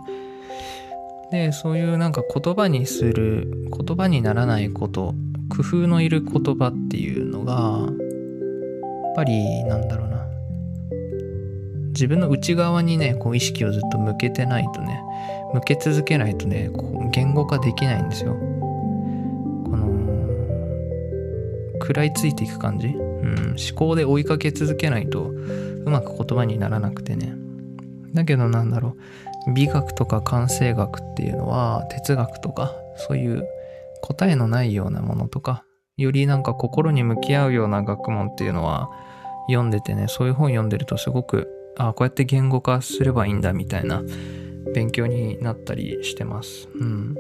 [1.32, 5.14] でそういうなんか言葉にする言葉にならないこと
[5.50, 7.90] 工夫のいる言葉っていうのが
[9.18, 10.28] ぱりなんだろうな。
[11.90, 15.02] 自分の内側にねこう意識をずっと向けてないとね
[15.56, 18.34] 向け続けないとねこう言語化できないんですよ。
[18.36, 18.40] こ
[19.76, 19.88] の
[21.82, 27.34] 食らいついていく感じ、うん、思考で追いかけ続けないとうまく言葉にならなくてね。
[28.14, 28.96] だけどなんだろ
[29.48, 33.48] う美学とか感性学っていうのは哲学とかそういう
[34.04, 35.64] 答えのないようなものとか
[35.98, 38.92] よりなんか心に向き合うような学問っていうのは
[39.48, 44.02] 読んでてねそういう本読んでるとすごくあこうやって言語化すればいいんだみたいな
[44.74, 46.68] 勉強になったりしてます。
[46.74, 47.16] うん。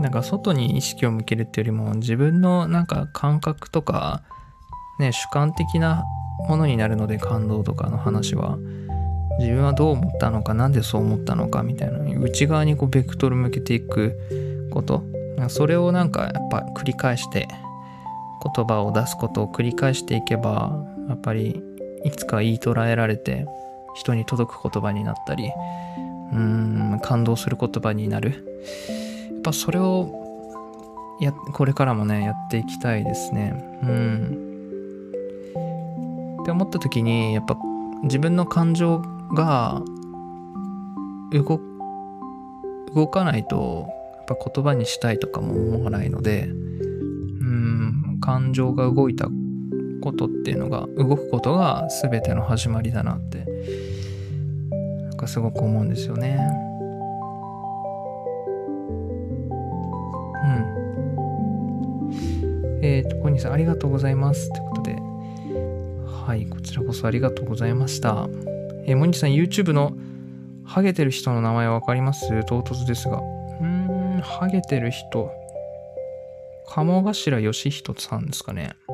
[0.00, 4.22] なんか外に意識を向けるっていうよりも自分のなんか感覚とか
[4.98, 6.04] ね主観的な
[6.48, 8.56] ものになるので感動とかの話は
[9.38, 15.04] 自分はどう思ったのか何でそう思ったのかみたいな内側にこうベクトル向けていくこと。
[15.48, 17.48] それをなんかやっぱ繰り返して
[18.42, 21.62] 言葉を出すことを繰り返していけばやっぱり
[22.04, 23.46] いつか言い捉えられて
[23.94, 25.50] 人に届く言葉になったり
[26.32, 28.46] うん感動する言葉になる。
[29.32, 30.20] やっぱそれを
[31.20, 33.52] やこれからもねやっていきたいですね。
[33.82, 34.50] うん。
[36.42, 37.56] って思った時にやっぱ
[38.04, 39.02] 自分の感情
[39.34, 39.82] が
[41.32, 41.60] 動
[42.94, 43.86] 動かないと
[44.16, 46.48] やっぱ言葉にしたいとかも思わないので
[48.20, 49.28] 感情が動いた
[50.00, 53.46] ことっていうのが動くことが全ての始まりだなって
[55.08, 56.38] なんかすごく思うんですよね。
[60.44, 60.50] うん。
[62.82, 64.48] えっ、ー、と、小西さんありがとうございます。
[64.50, 64.96] ってことで、
[66.06, 68.26] はい、こちらこそありがとうございました。
[68.86, 69.92] えー、モニさん、YouTube の
[70.64, 72.44] ハゲてる人の名前わかります？
[72.44, 73.18] 唐突ですが。
[73.18, 75.30] うーん、ハゲてる人。
[76.72, 78.76] 鴨頭義人さんですかね。
[78.88, 78.92] う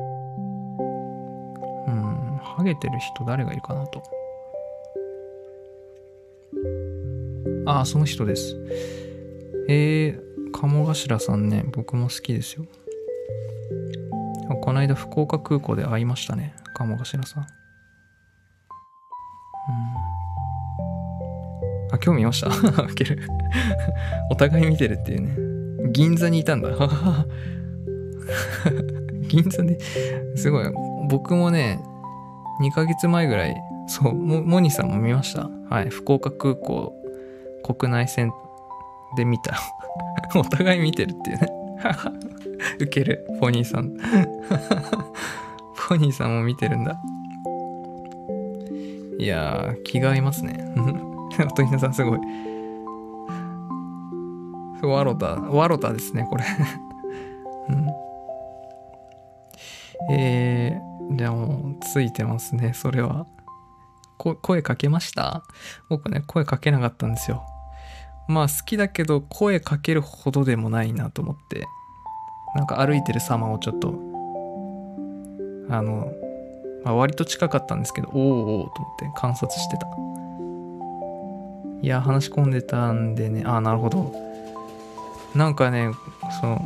[1.91, 4.01] ん、ハゲてる人誰がいるかなと。
[7.67, 8.55] ああ、その人です。
[9.69, 12.65] えー、鴨頭さんね、僕も好きですよ。
[14.61, 17.43] この間福岡空港で会いましたね、鴨頭さん。
[17.43, 17.47] うん。
[21.93, 22.47] あ、今日見ました？
[22.83, 23.19] ウケる
[24.31, 25.91] お互い見てるっていうね。
[25.91, 26.69] 銀座にいたんだ。
[29.27, 29.77] 銀座で、
[30.35, 30.65] すごい。
[31.09, 31.79] 僕もね、
[32.61, 33.55] 2ヶ月前ぐらい、
[33.87, 35.49] そう、モニさんも見ました？
[35.69, 35.89] はい。
[35.89, 36.93] 福岡空港
[37.63, 38.31] 国内線
[39.15, 39.57] で見た。
[40.35, 41.47] お互い見てるっていうね。
[42.81, 43.25] ウケる。
[43.39, 43.91] ポニーさん。
[45.87, 46.99] ポニーさんも見てるんだ。
[49.19, 50.73] いやー、気が合いますね。
[51.39, 52.19] おとひなさんすごい。
[54.83, 56.43] ワロタ、ワロタですね、これ。
[60.09, 63.25] えー、じゃあもう、ついてますね、それは。
[64.17, 65.43] 声かけました？
[65.89, 67.43] 僕ね、声かけなかったんですよ。
[68.27, 71.67] まあ好きだけど声かけるほどでもないなと思って。
[72.55, 73.93] なんか歩いてる様をちょっと。
[75.69, 76.11] あの、
[76.83, 79.87] まあ、割と近かったんですけどおおおと思って観察してた。
[81.81, 83.43] いや話し込んでたんでね。
[83.45, 84.13] ああなるほど。
[85.35, 85.91] なんかね
[86.41, 86.61] その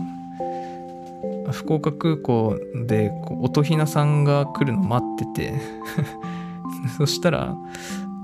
[1.51, 5.53] 福岡空港で音ひなさんが来るの待ってて
[6.97, 7.55] そしたら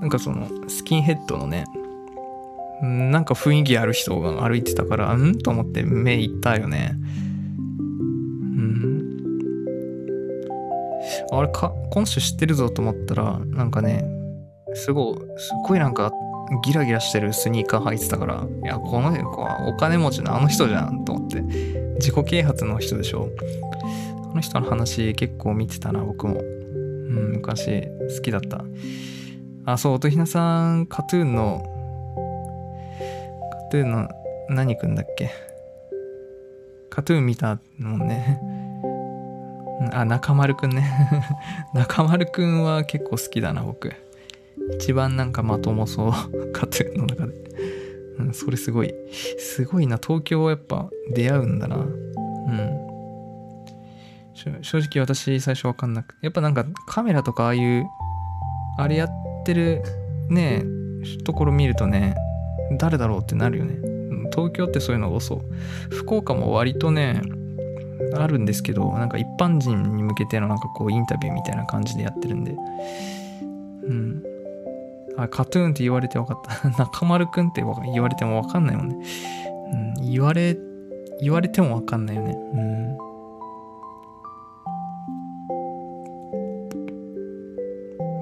[0.00, 1.64] なんかそのスキンヘッドのね
[2.80, 5.38] なんか雰囲気ある人が歩いてたからう、ん？
[5.38, 6.94] と思って目いったよね。
[6.96, 7.72] う
[8.60, 9.18] ん。
[11.32, 14.04] あれか、今週知ってるぞと思ったら、なんかね、
[14.74, 16.12] すごい、すごいなんか
[16.64, 21.42] ギラギラしてるスニーカー履いてたから、いや、この子はお金持ちのあの人じゃんと思って、
[21.98, 23.30] 自己啓発の人でしょ。
[24.30, 26.40] あの人の話結構見てたな、僕も。
[26.40, 27.82] うん、昔
[28.16, 28.64] 好きだった。
[29.64, 31.62] あ、そう、音ひなさん、カトゥーンの
[33.50, 34.08] カトゥーンの
[34.48, 35.30] 何くんだっけ？
[36.90, 38.40] カトゥーン見たもんね。
[39.92, 40.84] あ、中丸くんね。
[41.74, 43.92] 中丸くんは結構好きだな、僕。
[44.74, 46.12] 一番なんかまともそう。
[46.52, 47.34] カトゥーンの中で。
[48.18, 48.92] うん、それすごい。
[49.38, 49.98] すごいな。
[49.98, 51.76] 東京はやっぱ出会うんだな。
[51.76, 52.88] うん。
[54.62, 56.26] 正直私最初わかんなくて。
[56.26, 57.86] やっぱなんかカメラとかああいう、
[58.78, 59.08] あれやっ
[59.44, 59.82] てる
[60.28, 60.64] ね、
[61.24, 62.14] ところ見るとね、
[62.78, 63.76] 誰だろうってなるよね。
[64.30, 65.94] 東京ってそういうのがそう。
[65.94, 67.22] 福岡も割とね、
[68.16, 72.54] あるんですけど、なんか一般人に向けてのなんかこうインタビューみたいな感じでやってるんで。
[73.88, 74.22] うん。
[75.22, 76.70] あ、カトゥーンって言われて分かった。
[76.84, 77.62] 中丸くんって
[77.92, 78.98] 言われても分かんないもんね。
[79.98, 80.10] うん。
[80.10, 80.56] 言われ、
[81.20, 82.36] 言われても分かんないよね。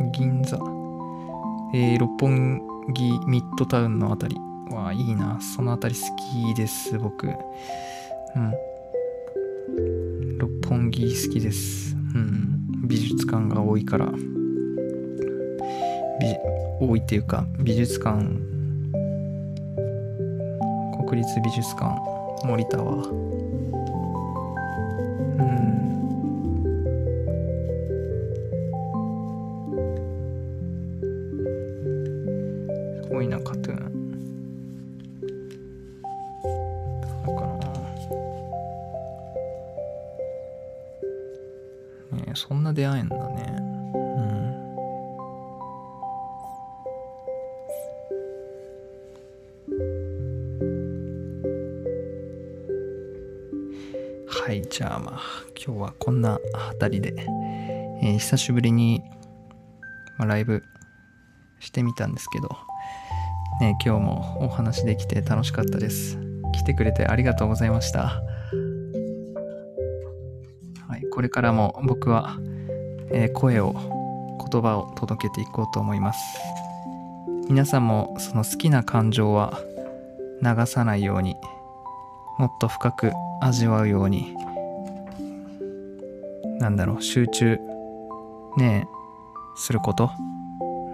[0.00, 0.12] うん。
[0.12, 0.58] 銀座。
[1.74, 2.62] えー、六本
[2.94, 4.36] 木ミッドタウンのあたり
[4.70, 7.38] はいいなそのあたり好きです僕うん
[10.38, 14.06] 六本木好きですうん美術館が多いから
[16.20, 16.28] 美
[16.78, 18.18] 多いっていうか美術館。
[21.06, 21.98] 国立美術館
[22.44, 22.92] 森田は。
[22.94, 22.98] う
[25.42, 25.46] ん。
[33.02, 33.86] すごいなカトゥーン。
[42.34, 43.65] そんな出会えんだね。
[54.76, 55.20] じゃあまあ、
[55.56, 57.14] 今日はこんなあたりで、
[58.02, 59.02] えー、久しぶりに、
[60.18, 60.62] まあ、ライブ
[61.60, 62.48] してみたんですけど、
[63.60, 66.18] ね、今日もお話できて楽しかったです。
[66.52, 68.20] 来てくれてありがとうございました。
[70.88, 72.36] はい、これからも僕は
[73.10, 73.72] えー、声を
[74.50, 76.20] 言葉を届けていこうと思います
[77.48, 79.60] 皆さんもその好きな感情は
[80.42, 81.34] 流さないように
[82.38, 84.35] もっと深く味わうように
[86.66, 87.58] なんだろう集中
[88.56, 88.88] ね
[89.56, 90.10] すること？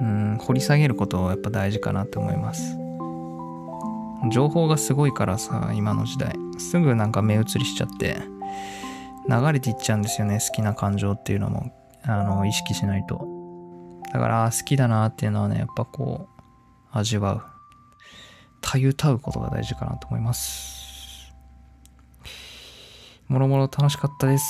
[0.01, 2.77] うん掘り下げることやっぱ大事かなって思います
[4.31, 8.19] 情報がすごいからさ今の時代すぐなんか目移りしちゃって
[9.29, 11.73] 流れていっちゃうんですよね好きな感情っていうのも
[12.05, 13.25] あの、意識しないと。
[14.13, 16.43] だから、好きだなっていうのはね、やっぱこう、
[16.91, 17.43] 味わう。
[18.61, 21.33] たゆたうことが大事かなと思います。
[23.29, 24.45] もろもろ楽しかったです。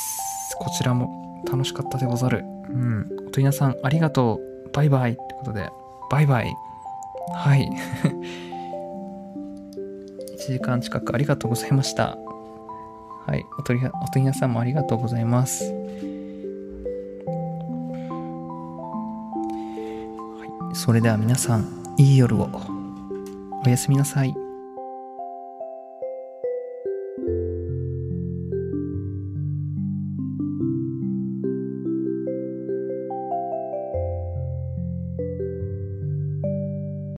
[0.56, 2.44] こちらも楽しかったでござる。
[2.68, 3.06] うん。
[3.26, 4.70] おとりなさん、ありがとう。
[4.72, 5.12] バイバイ。
[5.12, 5.68] ってことで、
[6.10, 6.54] バイバイ。
[7.34, 7.70] はい。
[10.38, 12.16] 1時間近くありがとうございました。
[13.26, 13.44] はい。
[13.58, 15.64] おとり、おとりなさんもありがとうございます。
[15.64, 15.70] は
[20.72, 20.76] い。
[20.76, 21.66] それでは皆さん、
[21.98, 22.48] いい夜を。
[23.64, 24.41] おやすみなさい。